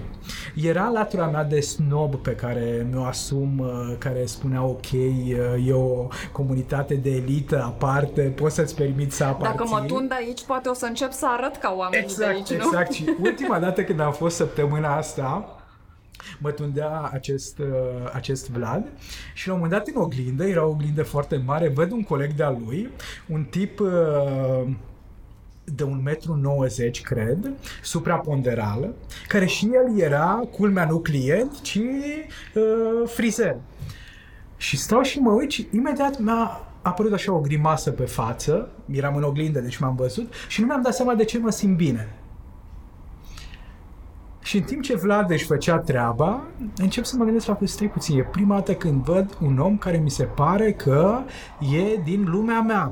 [0.55, 4.91] Era latura mea de snob pe care mi-o asum, uh, care spunea ok,
[5.65, 9.57] e o comunitate de elită aparte, poți să-ți permiți să aparții.
[9.57, 12.61] Dacă mă tund aici, poate o să încep să arăt ca oamenii exact, de aici,
[12.61, 12.65] nu?
[12.65, 15.58] Exact, și ultima dată când am fost săptămâna asta,
[16.39, 17.67] mă tundea acest, uh,
[18.13, 18.87] acest Vlad
[19.33, 22.33] și la un moment dat în oglindă, era o oglindă foarte mare, văd un coleg
[22.33, 22.89] de-al lui,
[23.27, 24.67] un tip uh,
[25.63, 27.51] de un metru 90, cred,
[27.81, 28.93] supraponderal,
[29.27, 31.79] care și el era, culmea nu client, ci
[32.55, 33.55] uh, frizer.
[34.57, 39.15] Și stau și mă uit și imediat mi-a apărut așa o grimasă pe față, eram
[39.15, 42.18] în oglindă, deci m-am văzut și nu mi-am dat seama de ce mă simt bine.
[44.49, 46.41] Și în timp ce Vlad își făcea treaba,
[46.77, 49.97] încep să mă gândesc la stai puțin, e prima dată când văd un om care
[49.97, 51.19] mi se pare că
[51.59, 52.91] e din lumea mea.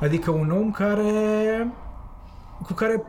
[0.00, 1.72] Adică un om care
[2.66, 3.02] cu care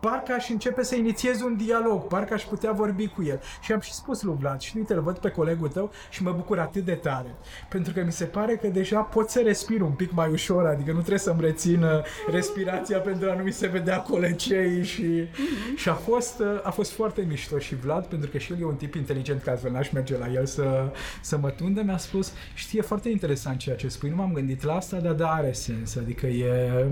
[0.00, 3.40] parcă aș începe să inițiez un dialog, parcă aș putea vorbi cu el.
[3.60, 6.32] Și am și spus lui Vlad, și uite, îl văd pe colegul tău și mă
[6.32, 7.34] bucur atât de tare.
[7.68, 10.90] Pentru că mi se pare că deja pot să respir un pic mai ușor, adică
[10.90, 11.84] nu trebuie să-mi rețin
[12.30, 15.76] respirația pentru a nu mi se vedea colegei și, mm-hmm.
[15.76, 17.58] și a, fost, a fost foarte mișto.
[17.58, 20.30] Și Vlad, pentru că și el e un tip inteligent, că altfel n-aș merge la
[20.32, 24.32] el să, să mă tunde, mi-a spus, știe foarte interesant ceea ce spui, nu m-am
[24.32, 26.86] gândit la asta, dar da, are sens, adică e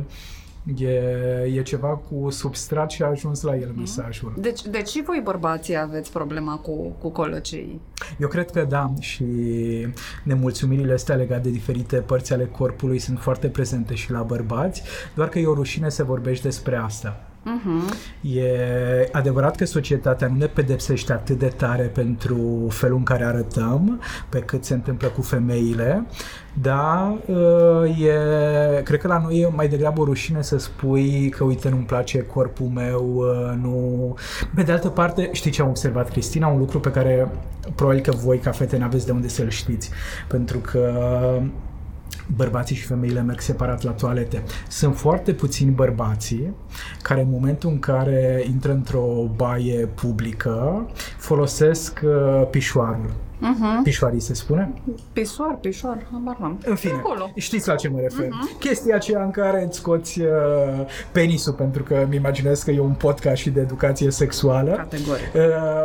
[0.75, 0.87] E,
[1.55, 3.79] e ceva cu substrat și a ajuns la el mhm.
[3.79, 4.35] mesajul.
[4.39, 7.81] Deci, deci și voi bărbații aveți problema cu, cu colăcei?
[8.19, 9.25] Eu cred că da și
[10.23, 14.83] nemulțumirile astea legate de diferite părți ale corpului sunt foarte prezente și la bărbați,
[15.15, 17.21] doar că e o rușine să vorbești despre asta.
[17.47, 17.95] Uh-huh.
[18.21, 24.01] E adevărat că societatea nu ne pedepsește atât de tare pentru felul în care arătăm,
[24.29, 26.07] pe cât se întâmplă cu femeile,
[26.53, 31.45] dar uh, e, cred că la noi e mai degrabă o rușine să spui că
[31.45, 34.15] uite nu-mi place corpul meu, uh, nu...
[34.55, 36.47] Pe de altă parte, știi ce am observat, Cristina?
[36.47, 37.31] Un lucru pe care
[37.75, 39.91] probabil că voi ca fete n-aveți de unde să-l știți,
[40.29, 40.93] pentru că
[42.37, 44.43] bărbații și femeile merg separat la toalete.
[44.69, 46.55] Sunt foarte puțini bărbații
[47.03, 50.87] care în momentul în care intră într-o baie publică
[51.19, 53.83] folosesc uh, pișoarul Uh-huh.
[53.83, 54.73] Pișoarii se spune?
[55.13, 56.59] Pisoar, pișoar, habar n-am.
[56.65, 57.31] În fine, Acolo.
[57.37, 58.27] știți la ce mă refer.
[58.27, 58.59] Uh-huh.
[58.59, 60.27] Chestia aceea în care îți scoți uh,
[61.13, 64.71] penisul, pentru că îmi imaginez că e un podcast și de educație sexuală.
[64.71, 65.25] Categoric.
[65.35, 65.43] Uh,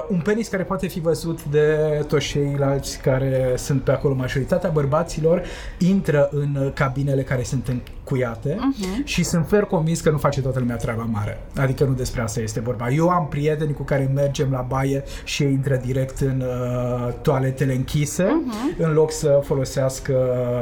[0.09, 1.65] un penis care poate fi văzut de
[2.07, 4.13] toți ceilalți care sunt pe acolo.
[4.13, 5.43] Majoritatea bărbaților
[5.77, 7.69] intră în cabinele care sunt
[8.03, 9.03] încuiate uh-huh.
[9.03, 11.41] și sunt fer convins că nu face toată lumea treaba mare.
[11.55, 12.89] Adică nu despre asta este vorba.
[12.89, 17.39] Eu am prieteni cu care mergem la baie și ei intră direct în uh, toate
[17.41, 18.77] toaletele închise, uh-huh.
[18.77, 20.13] în loc să folosească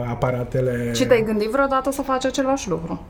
[0.10, 0.92] aparatele...
[0.94, 3.02] Și te-ai gândit vreodată să faci același lucru?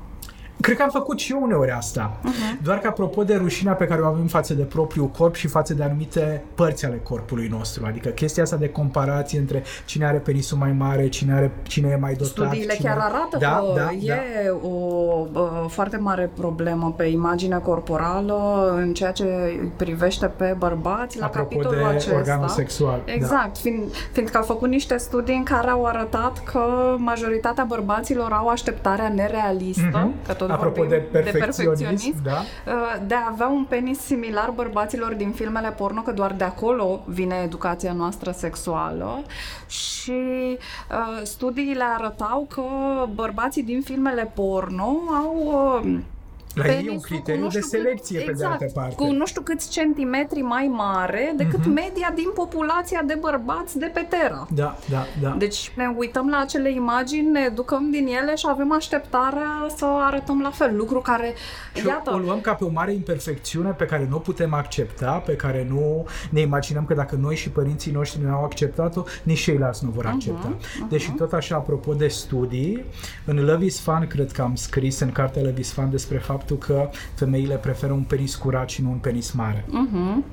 [0.62, 2.20] Cred că am făcut și eu uneori asta.
[2.20, 2.62] Uh-huh.
[2.64, 5.74] Doar că apropo de rușinea pe care o avem față de propriul corp și față
[5.74, 7.86] de anumite părți ale corpului nostru.
[7.86, 11.96] Adică chestia asta de comparație între cine are penisul mai mare, cine, are, cine e
[11.96, 12.28] mai dotat.
[12.28, 12.90] Studiile cine...
[12.90, 14.68] chiar arată da, că da, e da.
[14.68, 19.26] o uh, foarte mare problemă pe imaginea corporală în ceea ce
[19.76, 22.16] privește pe bărbați la apropo capitolul de acesta.
[22.16, 23.02] organul sexual.
[23.06, 23.14] Da.
[23.14, 23.60] Exact, da.
[23.60, 26.62] fiind, fiindcă au făcut niște studii în care au arătat că
[26.98, 30.26] majoritatea bărbaților au așteptarea nerealistă, mm-hmm.
[30.26, 32.42] că tot Apropo de perfecționism, de, perfecționism da.
[32.66, 37.04] Uh, de a avea un penis similar bărbaților din filmele porno, că doar de acolo
[37.06, 39.24] vine educația noastră sexuală
[39.68, 40.12] și
[40.92, 42.64] uh, studiile arătau că
[43.14, 45.36] bărbații din filmele porno au
[45.84, 45.98] uh,
[46.68, 48.96] la ei e un criteriu de selecție, cât, pe exact, de altă parte.
[48.96, 51.74] cu nu știu câți centimetri mai mare decât uh-huh.
[51.74, 54.48] media din populația de bărbați de pe Terra.
[54.50, 55.36] Da, da, da.
[55.38, 60.42] Deci ne uităm la acele imagini, ne educăm din ele și avem așteptarea să arătăm
[60.42, 60.76] la fel.
[60.76, 61.34] Lucru care,
[61.74, 62.14] și iată...
[62.14, 66.06] o luăm ca pe o mare imperfecțiune pe care nu putem accepta, pe care nu
[66.30, 70.04] ne imaginăm că dacă noi și părinții noștri nu au acceptat-o, nici ceilalți nu vor
[70.04, 70.56] mhm, accepta.
[70.56, 70.90] Uh-huh, uh-huh.
[70.90, 72.86] Deși tot așa, apropo de studii,
[73.26, 76.49] în Love is Fun, cred că am scris în cartea Love is Fun despre faptul
[76.50, 79.66] faptul că femeile preferă un penis curat și nu un penis mare.
[79.68, 80.24] Uh-huh.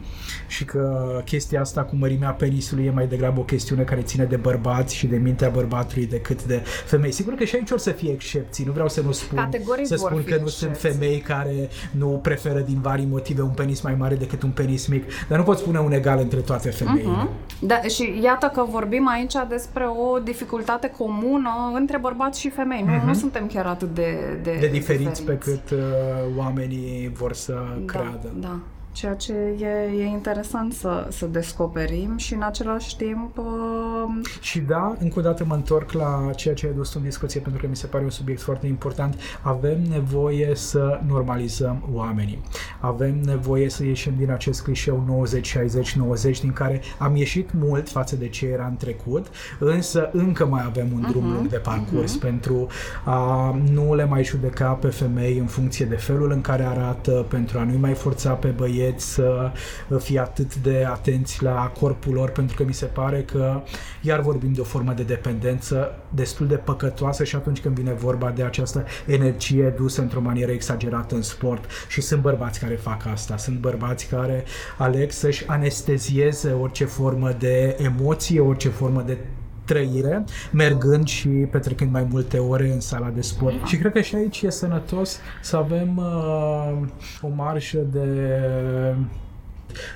[0.46, 4.36] Și că chestia asta cu mărimea penisului e mai degrabă o chestiune care ține de
[4.36, 7.12] bărbați și de mintea bărbatului decât de femei.
[7.12, 9.96] Sigur că și aici or să fie excepții, nu vreau să nu spun, Categoric să
[9.96, 10.56] spun că nu excepții.
[10.56, 14.86] sunt femei care nu preferă din vari motive un penis mai mare decât un penis
[14.86, 17.10] mic, dar nu pot spune un egal între toate femeile.
[17.10, 17.60] Uh-huh.
[17.60, 22.84] Da, și iată că vorbim aici despre o dificultate comună între bărbați și femei.
[22.84, 23.02] Uh-huh.
[23.02, 25.78] Nu, nu suntem chiar atât de, de, de diferiți, diferiți pe cât uh,
[26.36, 28.32] oamenii vor să da, creadă.
[28.40, 28.58] Da
[28.96, 33.38] ceea ce e, e interesant să, să descoperim și în același timp...
[33.38, 33.44] Uh...
[34.40, 37.60] Și da, încă o dată mă întorc la ceea ce ai dus în discuție pentru
[37.60, 39.14] că mi se pare un subiect foarte important.
[39.42, 42.42] Avem nevoie să normalizăm oamenii.
[42.80, 45.26] Avem nevoie să ieșim din acest clișeu
[46.36, 49.26] 90-60-90 din care am ieșit mult față de ce era în trecut,
[49.58, 52.20] însă încă mai avem un drum uh-huh, lung de parcurs uh-huh.
[52.20, 52.66] pentru
[53.04, 57.58] a nu le mai judeca pe femei în funcție de felul în care arată, pentru
[57.58, 59.52] a nu mai forța pe băieți băieți să
[59.98, 63.62] fie atât de atenți la corpul lor, pentru că mi se pare că
[64.00, 68.30] iar vorbim de o formă de dependență destul de păcătoasă și atunci când vine vorba
[68.30, 71.64] de această energie dusă într-o manieră exagerată în sport.
[71.88, 74.44] Și sunt bărbați care fac asta, sunt bărbați care
[74.78, 79.16] aleg să-și anestezieze orice formă de emoție, orice formă de
[79.66, 83.66] trăire, mergând și petrecând mai multe ore în sala de sport.
[83.66, 86.78] Și cred că și aici e sănătos să avem uh,
[87.20, 88.06] o marșă de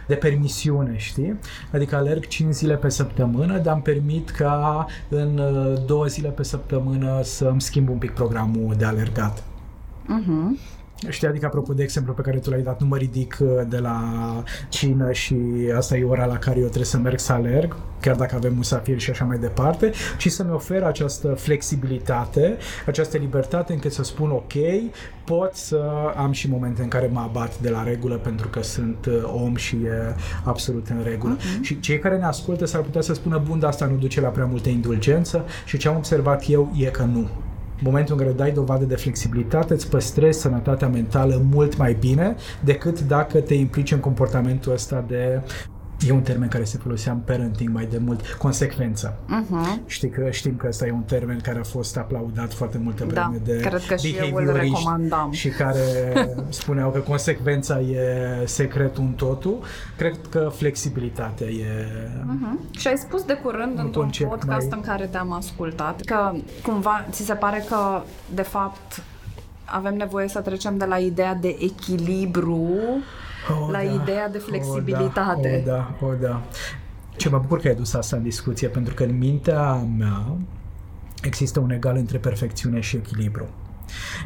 [0.06, 1.38] de permisiune, știi?
[1.72, 6.42] Adică alerg 5 zile pe săptămână, dar îmi permit ca în uh, două zile pe
[6.42, 9.42] săptămână să îmi schimb un pic programul de alergat.
[10.04, 10.79] Uh-huh.
[11.08, 13.78] Știi, adică apropo de exemplu pe care tu l-ai dat, nu mă ridic uh, de
[13.78, 14.02] la
[14.68, 15.36] cină și
[15.76, 19.00] asta e ora la care eu trebuie să merg să alerg, chiar dacă avem musafiri
[19.00, 24.52] și așa mai departe, și să-mi oferă această flexibilitate, această libertate încât să spun ok,
[25.24, 25.82] pot să
[26.16, 29.54] am și momente în care mă abat de la regulă pentru că sunt uh, om
[29.56, 31.36] și e absolut în regulă.
[31.36, 31.60] Uh-huh.
[31.60, 34.28] Și cei care ne ascultă s-ar putea să spună, bun, dar asta nu duce la
[34.28, 37.28] prea multă indulgență și ce am observat eu e că nu
[37.82, 43.00] momentul în care dai dovadă de flexibilitate, îți păstrezi sănătatea mentală mult mai bine decât
[43.00, 45.42] dacă te implici în comportamentul ăsta de
[46.06, 49.14] E un termen care se folosea în parenting mai de mult, consecvență.
[49.14, 49.86] Uh-huh.
[49.86, 53.28] Știi că, știm că ăsta e un termen care a fost aplaudat foarte multă da,
[53.28, 55.30] vreme da, de cred că și eu îl recomandam.
[55.32, 55.80] și care
[56.48, 58.06] spuneau că consecvența e
[58.44, 59.58] secretul în totul.
[59.96, 61.64] Cred că flexibilitatea e...
[62.20, 62.78] Uh-huh.
[62.78, 64.78] Și ai spus de curând un într-un podcast mai...
[64.78, 66.32] în care te-am ascultat că
[66.62, 68.02] cumva ți se pare că
[68.34, 69.02] de fapt
[69.64, 72.68] avem nevoie să trecem de la ideea de echilibru
[73.50, 75.56] oh, la da, ideea de flexibilitate.
[75.58, 76.42] Oh, da, oh, da, oh, da.
[77.16, 80.36] Ce mă bucur că ai dus asta în discuție, pentru că în mintea mea
[81.22, 83.48] există un egal între perfecțiune și echilibru.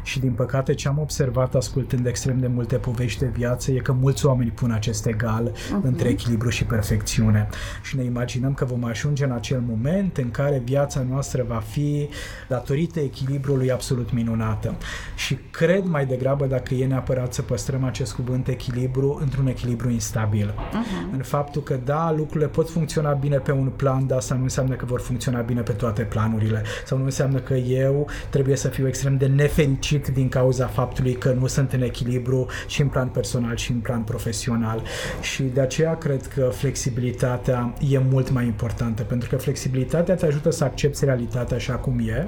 [0.03, 3.91] Și din păcate ce am observat ascultând extrem de multe povești de viață e că
[3.91, 5.81] mulți oameni pun acest egal uh-huh.
[5.81, 7.47] între echilibru și perfecțiune.
[7.83, 12.09] Și ne imaginăm că vom ajunge în acel moment în care viața noastră va fi
[12.47, 14.75] datorită echilibrului absolut minunată.
[15.15, 20.53] Și cred mai degrabă dacă e neapărat să păstrăm acest cuvânt echilibru într-un echilibru instabil.
[20.53, 21.13] Uh-huh.
[21.13, 24.75] În faptul că da, lucrurile pot funcționa bine pe un plan, dar asta nu înseamnă
[24.75, 26.63] că vor funcționa bine pe toate planurile.
[26.85, 31.13] Sau nu înseamnă că eu trebuie să fiu extrem de nef nefericit din cauza faptului
[31.13, 34.81] că nu sunt în echilibru și în plan personal și în plan profesional.
[35.21, 40.51] Și de aceea cred că flexibilitatea e mult mai importantă, pentru că flexibilitatea te ajută
[40.51, 42.27] să accepti realitatea așa cum e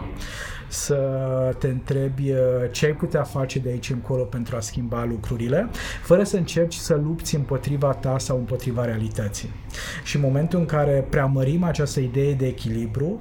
[0.68, 0.95] să
[1.57, 2.38] te întrebi uh,
[2.72, 5.70] ce ai putea face de aici încolo pentru a schimba lucrurile,
[6.03, 9.49] fără să încerci să lupți împotriva ta sau împotriva realității.
[10.03, 13.18] Și în momentul în care preamărim această idee de echilibru,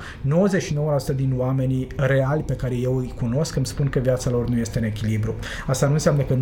[1.13, 4.59] 99% din oamenii reali pe care eu îi cunosc îmi spun că viața lor nu
[4.59, 5.35] este în echilibru.
[5.67, 6.39] Asta nu înseamnă că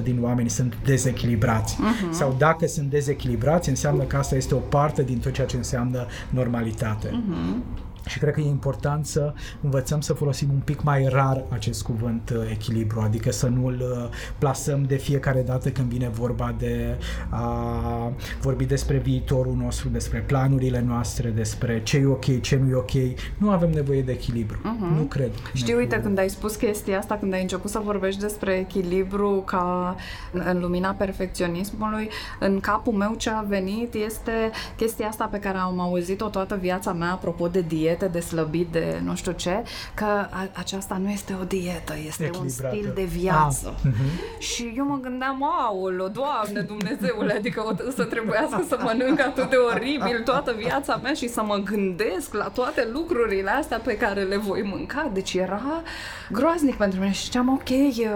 [0.00, 1.76] 99% din oameni sunt dezechilibrați.
[1.76, 2.10] Uh-huh.
[2.10, 6.06] Sau dacă sunt dezechilibrați, înseamnă că asta este o parte din tot ceea ce înseamnă
[6.30, 7.08] normalitate.
[7.08, 7.83] Uh-huh.
[8.06, 12.30] Și cred că e important să învățăm să folosim un pic mai rar acest cuvânt
[12.30, 16.98] uh, echilibru, adică să nu-l uh, plasăm de fiecare dată când vine vorba de
[17.28, 22.74] a vorbi despre viitorul nostru, despre planurile noastre, despre ce e ok, ce nu e
[22.74, 23.18] ok.
[23.38, 24.58] Nu avem nevoie de echilibru.
[24.58, 24.96] Uh-huh.
[24.96, 25.30] Nu cred.
[25.52, 29.96] Știi, uite, când ai spus chestia asta, când ai început să vorbești despre echilibru ca
[30.32, 32.08] în lumina perfecționismului,
[32.40, 36.92] în capul meu ce a venit este chestia asta pe care am auzit-o toată viața
[36.92, 39.62] mea apropo de diet diete, de slăbit, de nu știu ce,
[39.94, 43.74] că a, aceasta nu este o dietă, este un stil de viață.
[43.76, 44.38] Ah, uh-huh.
[44.38, 49.56] Și eu mă gândeam, aolo, Doamne Dumnezeule, adică o să trebuiască să mănânc atât de
[49.56, 54.36] oribil toată viața mea și să mă gândesc la toate lucrurile astea pe care le
[54.36, 55.10] voi mânca.
[55.12, 55.82] Deci era
[56.30, 57.68] groaznic pentru mine și ziceam, ok,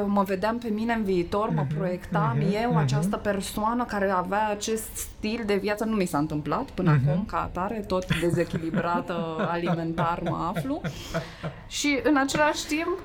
[0.06, 2.82] mă vedeam pe mine în viitor, mă mhm, proiectam uh-huh, eu, uh-huh.
[2.82, 7.08] această persoană care avea acest stil de viață, nu mi s-a întâmplat până uh-huh.
[7.08, 9.14] acum, ca atare, tot dezechilibrată
[9.68, 10.80] alimentar mă aflu
[11.66, 12.98] și în același timp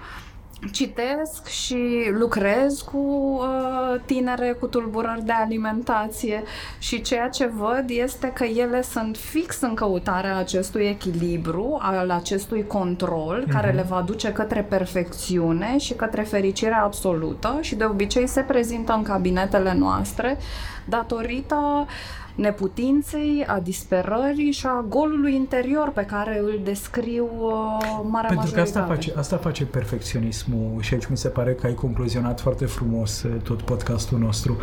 [0.71, 6.43] citesc și lucrez cu uh, tinere cu tulburări de alimentație
[6.77, 12.67] și ceea ce văd este că ele sunt fix în căutarea acestui echilibru, al acestui
[12.67, 13.51] control mm-hmm.
[13.51, 18.93] care le va duce către perfecțiune și către fericire absolută și de obicei se prezintă
[18.93, 20.37] în cabinetele noastre
[20.85, 28.29] datorită uh, neputinței, a disperării și a golului interior pe care îl descriu uh, marea
[28.29, 32.41] Pentru că asta face, asta face perfecționismul și aici mi se pare că ai concluzionat
[32.41, 34.57] foarte frumos uh, tot podcastul nostru.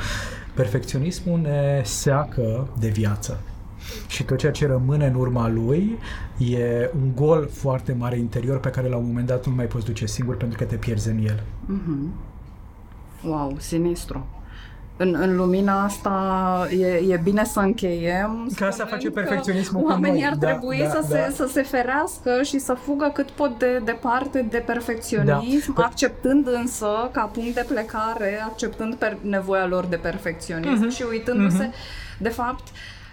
[0.54, 3.40] Perfecționismul ne seacă de viață.
[4.06, 5.98] Și tot ceea ce rămâne în urma lui
[6.38, 9.84] e un gol foarte mare interior pe care la un moment dat nu mai poți
[9.84, 11.42] duce singur pentru că te pierzi în el.
[11.42, 12.28] Mm-hmm.
[13.24, 14.26] Wow, sinistru
[15.02, 18.50] în, în lumina asta e, e bine să încheiem.
[18.56, 21.16] Că asta face perfecționismul Oamenii ar da, trebui da, să, da.
[21.16, 25.82] Se, să se ferească și să fugă cât pot de departe de perfecționism, da.
[25.82, 30.96] acceptând însă ca punct de plecare, acceptând per, nevoia lor de perfecționism uh-huh.
[30.96, 32.18] și uitându-se, uh-huh.
[32.18, 32.68] de fapt,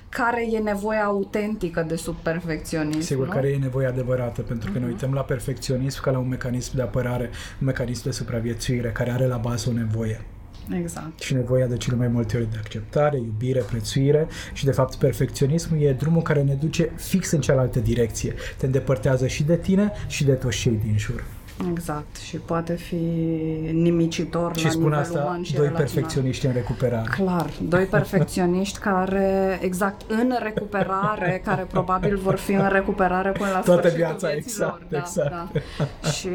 [0.09, 3.01] care e nevoia autentică de sub perfecționism.
[3.01, 3.33] Sigur, nu?
[3.33, 4.81] care e nevoia adevărată, pentru că uh-huh.
[4.81, 7.29] ne uităm la perfecționism ca la un mecanism de apărare,
[7.59, 10.21] un mecanism de supraviețuire, care are la bază o nevoie.
[10.71, 11.19] Exact.
[11.19, 15.81] Și nevoia de cele mai multe ori de acceptare, iubire, prețuire și de fapt perfecționismul
[15.81, 18.33] e drumul care ne duce fix în cealaltă direcție.
[18.57, 21.23] Te îndepărtează și de tine și de toți cei din jur.
[21.71, 22.15] Exact.
[22.15, 22.95] Și poate fi
[23.71, 25.91] nimicitor și la spun nivelul asta uman și doi relațional.
[25.93, 27.07] perfecționiști în recuperare.
[27.09, 33.59] Clar, doi perfecționiști care, exact, în recuperare, care probabil vor fi în recuperare până la
[33.59, 34.99] Toată sfârșitul viața, vieții exact, lor.
[35.01, 35.29] exact.
[36.01, 36.09] Da.
[36.09, 36.29] Și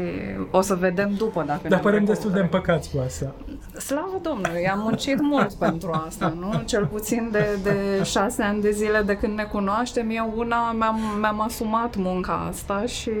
[0.51, 2.65] o să vedem după dacă Dar ne-am părem destul de recuperat.
[2.77, 3.33] împăcați cu asta.
[3.79, 6.61] Slavă Domnului, am muncit mult pentru asta, nu?
[6.65, 10.99] Cel puțin de, de șase ani de zile de când ne cunoaștem, eu una mi-am,
[11.19, 13.11] mi-am asumat munca asta și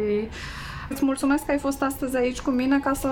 [0.93, 3.09] îți mulțumesc că ai fost astăzi aici cu mine ca să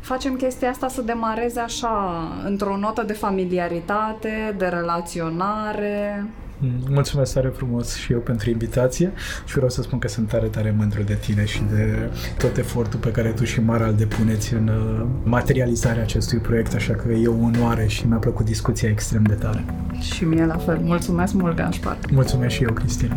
[0.00, 6.24] facem chestia asta să demareze așa, într-o notă de familiaritate, de relaționare.
[6.58, 9.12] Mm, Mulțumesc tare frumos și eu pentru invitație
[9.44, 12.98] și vreau să spun că sunt tare, tare mândru de tine și de tot efortul
[12.98, 17.28] pe care tu și Mara îl depuneți în uh, materializarea acestui proiect, așa că e
[17.28, 19.64] o onoare și mi-a plăcut discuția extrem de tare.
[20.00, 20.78] Și mie la fel.
[20.82, 21.98] Mulțumesc mult, Gașpar.
[22.12, 23.16] Mulțumesc și eu, Cristina.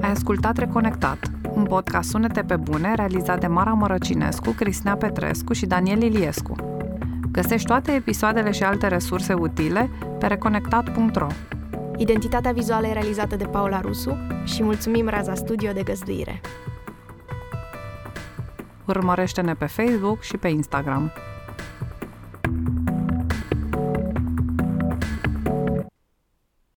[0.00, 5.66] Ai ascultat Reconectat, un podcast Sunete pe bune realizat de Mara Mărăcinescu, Cristina Petrescu și
[5.66, 6.54] Daniel Iliescu.
[7.32, 11.26] Găsești toate episoadele și alte resurse utile pe reconectat.ro.
[11.96, 16.40] Identitatea vizuală e realizată de Paula Rusu și mulțumim Raza Studio de găzduire.
[18.86, 21.12] Urmărește-ne pe Facebook și pe Instagram.